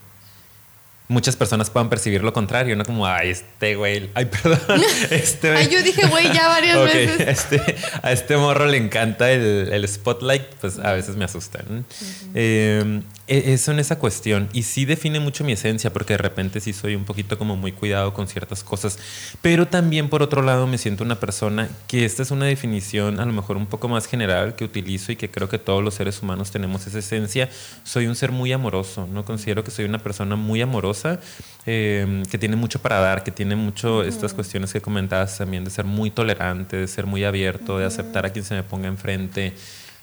[1.07, 2.83] muchas personas puedan percibir lo contrario, ¿no?
[2.85, 4.81] Como, ay, este güey, ay, perdón.
[5.11, 7.19] Este, ay, yo dije güey ya varias veces.
[7.27, 11.85] Este, a este morro le encanta el, el spotlight, pues a veces me asustan.
[12.33, 14.49] eh, eso en esa cuestión.
[14.53, 17.71] Y sí define mucho mi esencia, porque de repente sí soy un poquito como muy
[17.71, 18.99] cuidado con ciertas cosas.
[19.41, 23.25] Pero también, por otro lado, me siento una persona que esta es una definición a
[23.25, 26.21] lo mejor un poco más general que utilizo y que creo que todos los seres
[26.21, 27.49] humanos tenemos esa esencia.
[27.83, 29.25] Soy un ser muy amoroso, ¿no?
[29.25, 31.19] Considero que soy una persona muy amorosa,
[31.65, 35.71] eh, que tiene mucho para dar, que tiene mucho estas cuestiones que comentabas también de
[35.71, 39.53] ser muy tolerante, de ser muy abierto, de aceptar a quien se me ponga enfrente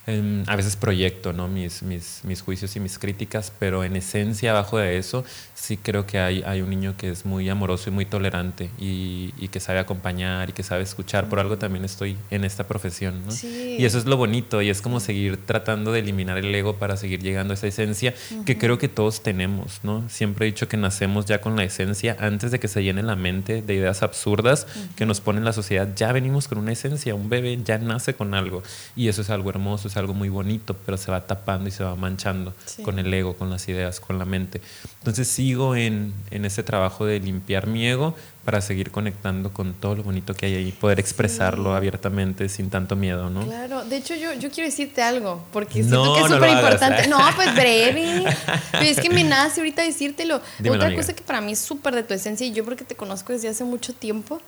[0.04, 1.46] a veces proyecto ¿no?
[1.46, 5.24] mis, mis, mis, juicios y mis críticas, pero en esencia, abajo de eso,
[5.54, 9.32] sí creo que hay, hay un niño que es muy amoroso y muy tolerante y,
[9.38, 11.28] y que sabe acompañar y que sabe escuchar.
[11.28, 13.22] Por algo también estoy en esta profesión.
[13.24, 13.32] ¿no?
[13.44, 16.96] Y eso es lo bonito y es como seguir tratando de eliminar el ego para
[16.96, 18.12] seguir llegando a esa esencia
[18.44, 19.80] que creo que todos tenemos.
[19.84, 20.08] ¿no?
[20.08, 23.14] Siempre he dicho que nacemos ya con la esencia antes de que se llene la
[23.14, 25.88] mente de ideas absurdas que nos pone la sociedad.
[25.94, 28.64] Ya venimos con una esencia, un bebé ya nace con algo
[28.96, 31.84] y eso es algo hermoso es algo muy bonito, pero se va tapando y se
[31.84, 34.60] va manchando con el ego, con las ideas, con la mente.
[34.98, 38.14] Entonces sigo en, en ese trabajo de limpiar mi ego
[38.44, 42.96] para seguir conectando con todo lo bonito que hay ahí, poder expresarlo abiertamente sin tanto
[42.96, 43.46] miedo, ¿no?
[43.46, 47.06] Claro, de hecho yo, yo quiero decirte algo, porque siento que es súper importante.
[47.06, 48.24] No, pues breve.
[48.72, 50.40] Pero es que me nace ahorita decírtelo.
[50.68, 53.32] Otra cosa que para mí es súper de tu esencia y yo porque te conozco
[53.32, 54.40] desde hace mucho tiempo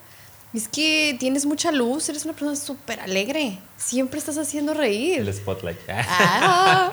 [0.54, 3.58] es que tienes mucha luz, eres una persona súper alegre.
[3.76, 5.20] Siempre estás haciendo reír.
[5.20, 5.78] El spotlight.
[5.88, 6.92] Ah.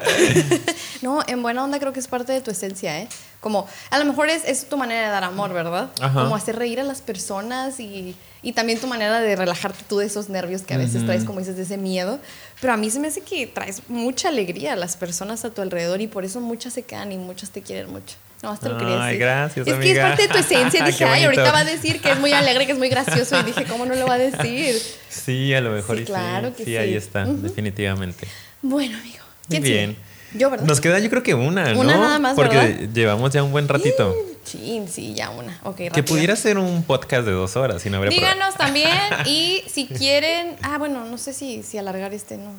[1.02, 3.08] no, en buena onda creo que es parte de tu esencia, ¿eh?
[3.40, 5.92] Como, a lo mejor es, es tu manera de dar amor, ¿verdad?
[6.14, 10.06] Como hacer reír a las personas y, y, también tu manera de relajarte tú de
[10.06, 12.20] esos nervios que a veces traes, como dices, de ese miedo.
[12.60, 15.62] Pero a mí se me hace que traes mucha alegría a las personas a tu
[15.62, 18.16] alrededor y por eso muchas se quedan y muchas te quieren mucho.
[18.42, 20.84] No, hasta lo quería Ay, gracias, Es que es parte de tu esencia.
[20.84, 23.40] Dije, ay, ahorita va a decir que es muy alegre, que es muy gracioso.
[23.40, 24.76] Y dije, ¿cómo no lo va a decir?
[25.10, 26.06] Sí, a lo mejor sí.
[26.06, 26.78] Claro que sí, sí.
[26.78, 28.28] ahí está, definitivamente.
[28.62, 29.24] Bueno, amigo.
[29.50, 29.98] Muy bien.
[30.34, 30.66] Yo, ¿verdad?
[30.66, 31.82] Nos queda yo creo que una, ¿no?
[31.82, 34.16] Una nada más, Porque llevamos ya un buen ratito.
[34.44, 35.60] Sí, sí, ya una.
[35.64, 38.90] Ok, Que pudiera ser un podcast de dos horas, si no habría Díganos también
[39.26, 40.56] y si quieren...
[40.62, 42.52] Ah, bueno, no sé si, si alargar este, no.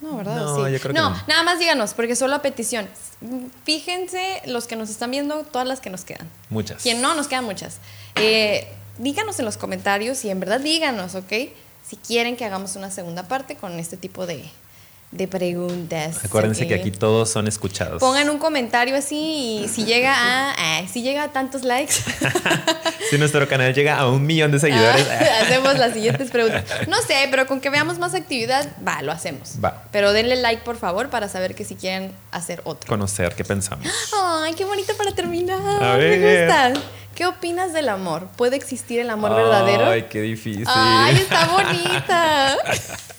[0.00, 0.36] No, ¿verdad?
[0.36, 2.88] No, yo creo que no, nada más díganos, porque solo a petición.
[3.64, 6.28] Fíjense los que nos están viendo, todas las que nos quedan.
[6.50, 6.82] Muchas.
[6.82, 7.78] Quien no, nos quedan muchas.
[8.14, 8.68] Eh,
[8.98, 11.32] díganos en los comentarios y en verdad díganos, ¿ok?
[11.86, 14.44] Si quieren que hagamos una segunda parte con este tipo de,
[15.10, 16.24] de preguntas.
[16.24, 18.00] Acuérdense que aquí todos son escuchados.
[18.00, 21.94] Pongan un comentario así y si llega a, si llega a tantos likes.
[23.10, 25.06] si nuestro canal llega a un millón de seguidores.
[25.10, 26.64] Ah, hacemos las siguientes preguntas.
[26.88, 29.54] No sé, pero con que veamos más actividad, va, lo hacemos.
[29.64, 29.84] Va.
[29.92, 32.88] Pero denle like, por favor, para saber que si quieren hacer otro.
[32.88, 33.86] Conocer qué pensamos.
[34.42, 35.98] Ay, qué bonito para terminar.
[35.98, 36.72] Me gusta.
[37.18, 38.28] ¿Qué opinas del amor?
[38.36, 39.86] ¿Puede existir el amor verdadero?
[39.86, 40.64] Ay, qué difícil.
[40.68, 42.56] Ay, está bonita.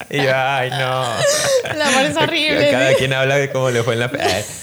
[0.09, 1.03] y ay, no.
[1.69, 2.71] El amor es horrible.
[2.71, 4.11] Cada quien habla de cómo le fue en la...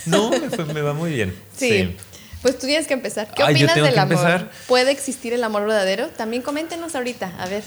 [0.07, 0.31] No,
[0.73, 1.39] me, va muy bien.
[1.55, 1.95] Sí.
[2.41, 3.29] Pues tú tienes que empezar.
[3.35, 4.49] ¿Qué opinas del amor?
[4.69, 6.09] ¿Puede existir el amor verdadero?
[6.09, 7.63] También coméntenos ahorita, a ver.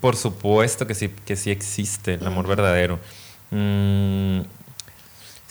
[0.00, 2.98] Por supuesto que sí, que sí existe el amor verdadero.
[3.52, 4.40] Mm,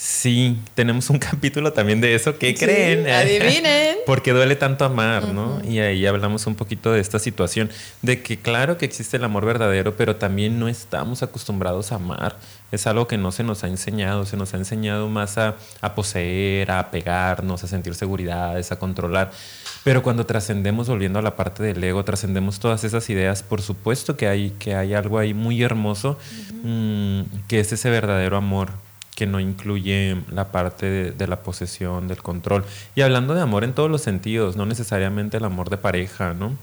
[0.04, 2.40] Sí, tenemos un capítulo también de eso.
[2.40, 3.08] ¿Qué creen?
[3.08, 3.98] Adivinen.
[4.08, 5.62] Porque duele tanto amar, ¿no?
[5.64, 7.70] Y ahí hablamos un poquito de esta situación,
[8.02, 12.40] de que claro que existe el amor verdadero, pero también no estamos acostumbrados a amar.
[12.72, 15.56] Es algo que no se nos ha enseñado, se nos ha enseñado más a,
[15.94, 19.30] poseer, a apegarnos, a sentir seguridades, a controlar.
[19.84, 24.18] Pero cuando trascendemos, volviendo a la parte del ego, trascendemos todas esas ideas, por supuesto
[24.18, 26.18] que hay, que hay algo ahí muy hermoso,
[26.64, 28.70] mm, que es ese verdadero amor
[29.22, 32.66] que no incluye la parte de, la posesión, del control.
[32.96, 36.58] Y hablando de amor en todos los sentidos, no necesariamente el amor de pareja, ¿no?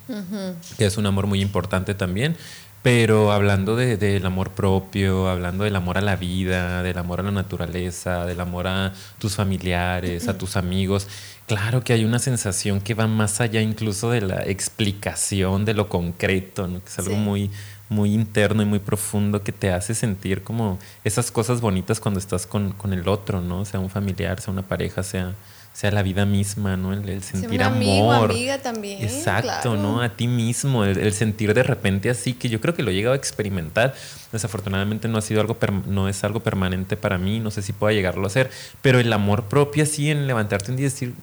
[0.77, 2.37] Que es un amor muy importante también,
[2.83, 7.25] Pero hablando del de, amor propio, hablando del amor a la vida, del amor a
[7.25, 11.09] la naturaleza, del amor a tus familiares, a tus amigos,
[11.47, 15.89] claro que hay una sensación que va más allá incluso de la explicación de lo
[15.89, 16.81] concreto, ¿no?
[16.81, 17.51] que es algo muy,
[17.89, 22.47] muy interno y muy profundo que te hace sentir como esas cosas bonitas cuando estás
[22.47, 23.65] con, con el otro, ¿no?
[23.65, 25.35] Sea un familiar, sea una pareja, sea
[25.79, 26.93] sea la vida misma, ¿no?
[26.93, 27.77] El, sentir amor.
[27.77, 29.01] Amigo, amiga también.
[29.01, 30.03] Exacto, ¿no?
[30.03, 33.13] A ti mismo, el, sentir de repente así, que yo creo que lo he llegado
[33.13, 33.95] a experimentar.
[34.33, 35.57] Desafortunadamente no ha sido algo,
[35.87, 38.51] no es algo permanente para mí, no sé si pueda llegarlo a hacer,
[38.83, 41.15] pero el amor propio así en levantarte un día y decir,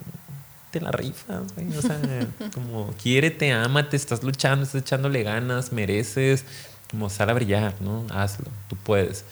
[0.71, 1.99] te la rifa, o sea,
[2.53, 6.45] como quiérete, ámate, estás luchando, estás echándole ganas, mereces,
[6.89, 8.07] como sal a brillar, ¿no?
[8.09, 9.25] Hazlo, tú puedes.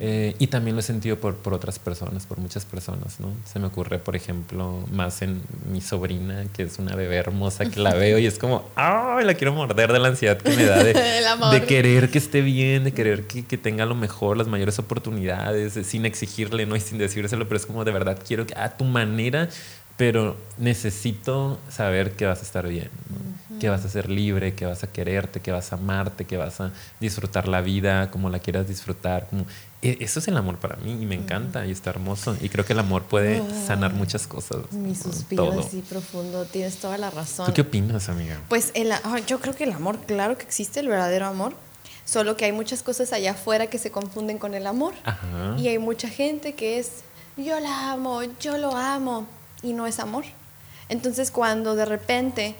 [0.00, 3.32] Eh, y también lo he sentido por, por otras personas, por muchas personas, ¿no?
[3.44, 5.42] Se me ocurre, por ejemplo, más en
[5.72, 9.24] mi sobrina, que es una bebé hermosa que la veo y es como, ¡ay!
[9.24, 10.94] La quiero morder de la ansiedad que me da de,
[11.52, 15.74] de querer que esté bien, de querer que, que, tenga lo mejor, las mayores oportunidades,
[15.84, 16.76] sin exigirle, ¿no?
[16.76, 19.48] Y sin decírselo, pero es como de verdad quiero que a tu manera
[19.98, 22.88] pero necesito saber que vas a estar bien,
[23.58, 26.60] que vas a ser libre, que vas a quererte, que vas a amarte, que vas
[26.60, 26.70] a
[27.00, 29.26] disfrutar la vida como la quieras disfrutar.
[29.28, 29.44] Como,
[29.82, 32.36] eso es el amor para mí y me encanta y está hermoso.
[32.40, 34.72] Y creo que el amor puede sanar muchas cosas.
[34.72, 37.46] Mi suspiro así profundo, tienes toda la razón.
[37.46, 38.40] ¿Tú qué opinas, amiga?
[38.48, 38.92] Pues el,
[39.26, 41.54] yo creo que el amor, claro que existe, el verdadero amor.
[42.04, 44.94] Solo que hay muchas cosas allá afuera que se confunden con el amor.
[45.58, 47.02] Y hay mucha gente que es,
[47.36, 49.26] yo la amo, yo lo amo
[49.62, 50.24] y no es amor.
[50.88, 52.54] Entonces cuando de repente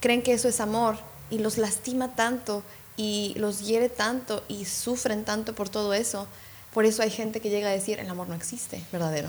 [0.00, 0.96] creen que eso es amor
[1.30, 2.62] y los lastima tanto
[2.96, 6.26] y los hiere tanto y sufren tanto por todo eso,
[6.72, 9.28] por eso hay gente que llega a decir el amor no existe, verdadero.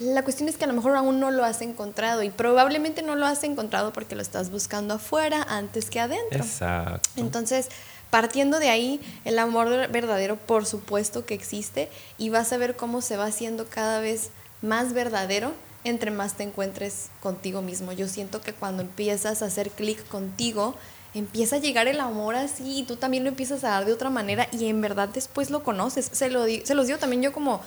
[0.00, 3.16] La cuestión es que a lo mejor aún no lo has encontrado y probablemente no
[3.16, 6.38] lo has encontrado porque lo estás buscando afuera antes que adentro.
[6.38, 7.10] Exacto.
[7.16, 7.68] Entonces,
[8.08, 13.02] partiendo de ahí, el amor verdadero por supuesto que existe y vas a ver cómo
[13.02, 14.30] se va haciendo cada vez
[14.62, 15.52] más verdadero
[15.84, 17.92] entre más te encuentres contigo mismo.
[17.92, 20.74] Yo siento que cuando empiezas a hacer clic contigo,
[21.14, 24.10] empieza a llegar el amor así y tú también lo empiezas a dar de otra
[24.10, 26.10] manera y en verdad después lo conoces.
[26.12, 27.60] Se, lo se los digo también yo como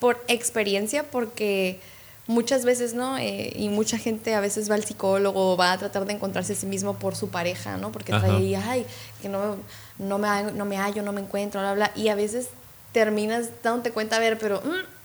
[0.00, 1.80] por experiencia porque
[2.26, 3.16] muchas veces, ¿no?
[3.18, 6.56] Eh, y mucha gente a veces va al psicólogo, va a tratar de encontrarse a
[6.56, 7.90] sí mismo por su pareja, ¿no?
[7.90, 8.86] Porque trae ahí, ay,
[9.22, 9.56] que no,
[9.98, 11.92] no, me, no me hallo, no me encuentro, bla, bla.
[11.96, 12.48] Y a veces
[12.92, 14.60] terminas dándote cuenta, a ver, pero...
[14.60, 14.98] Mm,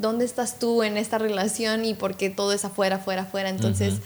[0.00, 3.48] ¿dónde estás tú en esta relación y por qué todo es afuera, afuera, afuera?
[3.50, 3.96] Entonces,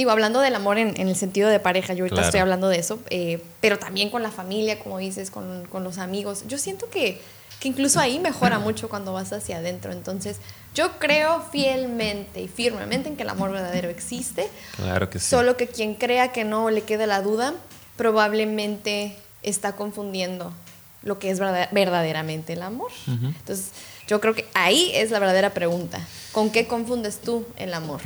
[0.00, 2.98] digo, hablando del amor en, el sentido de pareja, yo ahorita estoy hablando de eso,
[3.10, 6.44] eh, pero también con la familia, como dices, con, con los amigos.
[6.48, 7.20] Yo siento que,
[7.60, 9.92] que, incluso ahí mejora mucho cuando vas hacia adentro.
[9.92, 10.38] Entonces,
[10.74, 14.48] yo creo fielmente y firmemente en que el amor verdadero existe.
[14.76, 15.26] Claro que sí.
[15.26, 17.52] Solo que quien crea que no le quede la duda,
[17.98, 20.54] probablemente está confundiendo
[21.02, 22.90] lo que es verdaderamente el amor.
[23.06, 23.72] Entonces,
[24.06, 26.04] yo creo que ahí es la verdadera pregunta.
[26.32, 28.00] ¿Con qué confundes tú el amor?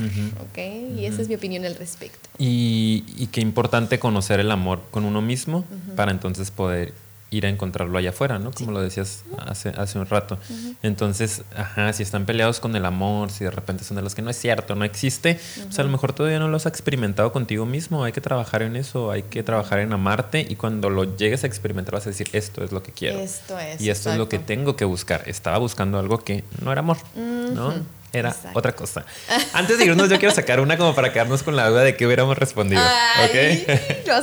[0.57, 2.29] Y esa es mi opinión al respecto.
[2.39, 5.65] Y, y, qué importante conocer el amor con uno mismo
[5.97, 6.93] para entonces poder
[7.31, 8.53] ir a encontrarlo allá afuera, ¿no?
[8.53, 10.39] Como lo decías hace, hace un rato.
[10.83, 14.23] Entonces, ajá, si están peleados con el amor, si de repente son de los que
[14.23, 17.67] no es cierto, no existe, pues a lo mejor todavía no lo has experimentado contigo
[17.67, 18.05] mismo.
[18.05, 21.47] Hay que trabajar en eso, hay que trabajar en amarte y cuando lo llegues a
[21.47, 23.19] experimentar vas a decir, esto es lo que quiero.
[23.19, 23.81] Esto es.
[23.81, 25.23] Y esto es lo que tengo que buscar.
[25.27, 27.75] Estaba buscando algo que no era amor, ¿no?
[28.15, 29.05] Era otra cosa.
[29.53, 32.07] Antes de irnos, yo quiero sacar una como para quedarnos con la duda de qué
[32.07, 32.83] hubiéramos respondido.
[32.85, 33.75] Ay, ¿Ok?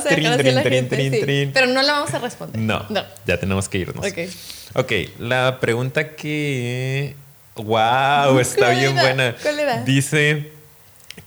[0.08, 1.52] trin, trin, trin, trin, trin.
[1.52, 2.60] Pero no la vamos a responder.
[2.60, 4.04] No, no, ya tenemos que irnos.
[4.06, 4.18] Ok.
[4.74, 7.14] Ok, la pregunta que.
[7.56, 8.38] ¡Wow!
[8.38, 9.36] Está bien buena.
[9.42, 9.82] ¿Cuál era?
[9.84, 10.50] Dice: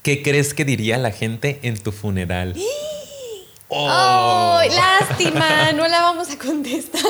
[0.02, 2.54] ¿Qué crees que diría la gente en tu funeral?
[3.68, 4.60] ¡Oh!
[4.70, 5.72] lástima!
[5.72, 7.02] No la vamos a contestar.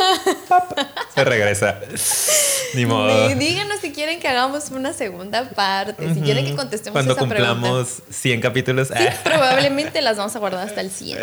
[1.15, 1.81] Se regresa.
[2.75, 3.29] Ni modo.
[3.35, 6.15] Díganos si quieren que hagamos una segunda parte.
[6.15, 8.89] Si quieren que contestemos Cuando esa cumplamos 100 capítulos.
[8.89, 11.19] Sí, probablemente las vamos a guardar hasta el 100.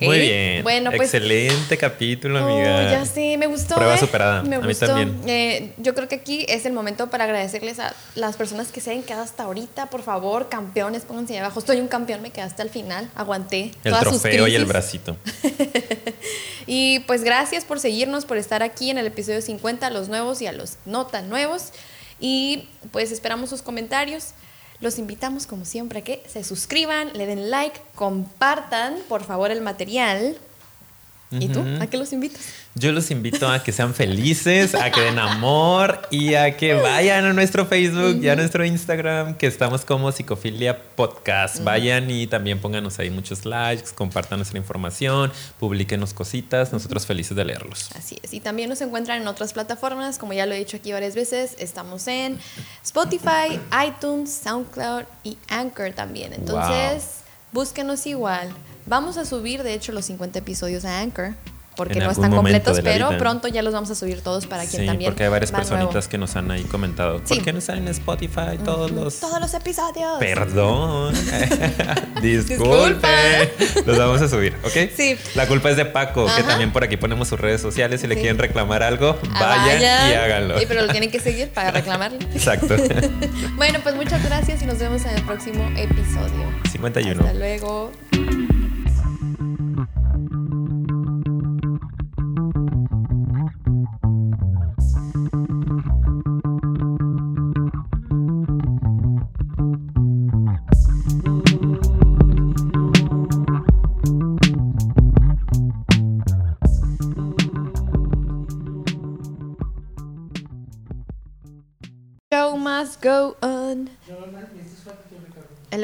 [0.00, 0.62] Muy bien.
[0.62, 1.12] Bueno, pues.
[1.14, 2.76] Excelente capítulo, amiga.
[2.76, 3.74] Oh, ya sé, me gustó.
[3.74, 3.98] Prueba ¿eh?
[3.98, 4.42] superada.
[4.42, 4.86] Me a gustó.
[4.86, 5.28] mí también.
[5.28, 8.92] Eh, yo creo que aquí es el momento para agradecerles a las personas que se
[8.92, 9.86] han quedado hasta ahorita.
[9.86, 11.58] Por favor, campeones, pónganse ahí abajo.
[11.58, 13.10] Estoy un campeón, me quedé hasta el final.
[13.14, 13.72] Aguanté.
[13.84, 15.16] El trofeo y el bracito.
[16.66, 20.40] y pues gracias por seguirnos, por estar aquí en el episodio 50, a los nuevos
[20.42, 21.72] y a los no tan nuevos.
[22.20, 24.30] Y pues esperamos sus comentarios.
[24.80, 29.60] Los invitamos, como siempre, a que se suscriban, le den like, compartan, por favor, el
[29.60, 30.36] material.
[31.40, 31.64] ¿Y tú?
[31.80, 32.40] ¿A qué los invitas?
[32.74, 37.24] Yo los invito a que sean felices, a que den amor y a que vayan
[37.24, 41.62] a nuestro Facebook y a nuestro Instagram, que estamos como Psicofilia Podcast.
[41.62, 47.44] Vayan y también pónganos ahí muchos likes, compartan nuestra información, publiquenos cositas, nosotros felices de
[47.44, 47.90] leerlos.
[47.96, 48.34] Así es.
[48.34, 51.54] Y también nos encuentran en otras plataformas, como ya lo he dicho aquí varias veces,
[51.58, 52.38] estamos en
[52.82, 56.32] Spotify, iTunes, SoundCloud y Anchor también.
[56.32, 57.20] Entonces,
[57.52, 58.48] búsquenos igual.
[58.86, 61.34] Vamos a subir, de hecho, los 50 episodios a Anchor
[61.76, 64.86] porque no están completos, pero pronto ya los vamos a subir todos para quien sí,
[64.86, 65.10] también.
[65.10, 67.20] Porque hay varias personitas que nos han ahí comentado.
[67.20, 69.20] ¿Por qué no están en Spotify todos los.
[69.20, 70.18] Todos los episodios.
[70.18, 71.14] Perdón.
[72.22, 73.52] Disculpe.
[73.86, 74.90] los vamos a subir, ¿ok?
[74.96, 75.16] Sí.
[75.34, 78.00] La culpa es de Paco, que también por aquí ponemos sus redes sociales.
[78.00, 80.58] Si le quieren reclamar algo, ah, vayan, y háganlo.
[80.58, 82.18] Sí, pero lo tienen que seguir para reclamarle.
[82.32, 82.76] Exacto.
[83.56, 86.52] bueno, pues muchas gracias y nos vemos en el próximo episodio.
[86.70, 87.20] 51.
[87.20, 87.90] Hasta luego.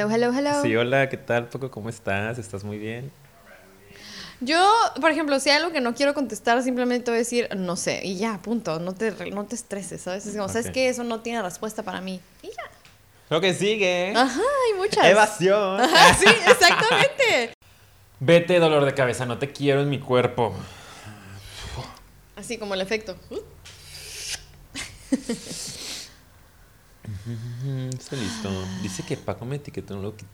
[0.00, 0.62] Hello, hello, hello.
[0.62, 1.70] Sí, hola, ¿qué tal, Poco?
[1.70, 2.38] ¿Cómo estás?
[2.38, 3.12] ¿Estás muy bien?
[4.40, 4.66] Yo,
[4.98, 8.00] por ejemplo, si hay algo que no quiero contestar, simplemente voy a decir, no sé,
[8.02, 8.80] y ya, punto.
[8.80, 10.24] No te, no te estreses, ¿sabes?
[10.24, 12.18] Es como, ¿sabes que Eso no tiene respuesta para mí.
[12.40, 12.62] Y ya.
[13.28, 14.14] Lo que sigue.
[14.16, 15.04] Ajá, hay muchas.
[15.04, 15.78] Evasión.
[15.82, 17.52] Ajá, sí, exactamente.
[18.20, 20.54] Vete, dolor de cabeza, no te quiero en mi cuerpo.
[22.36, 23.16] Así como el efecto.
[27.98, 28.50] Está listo.
[28.82, 30.24] Dice que Paco me etiquetó en lo que.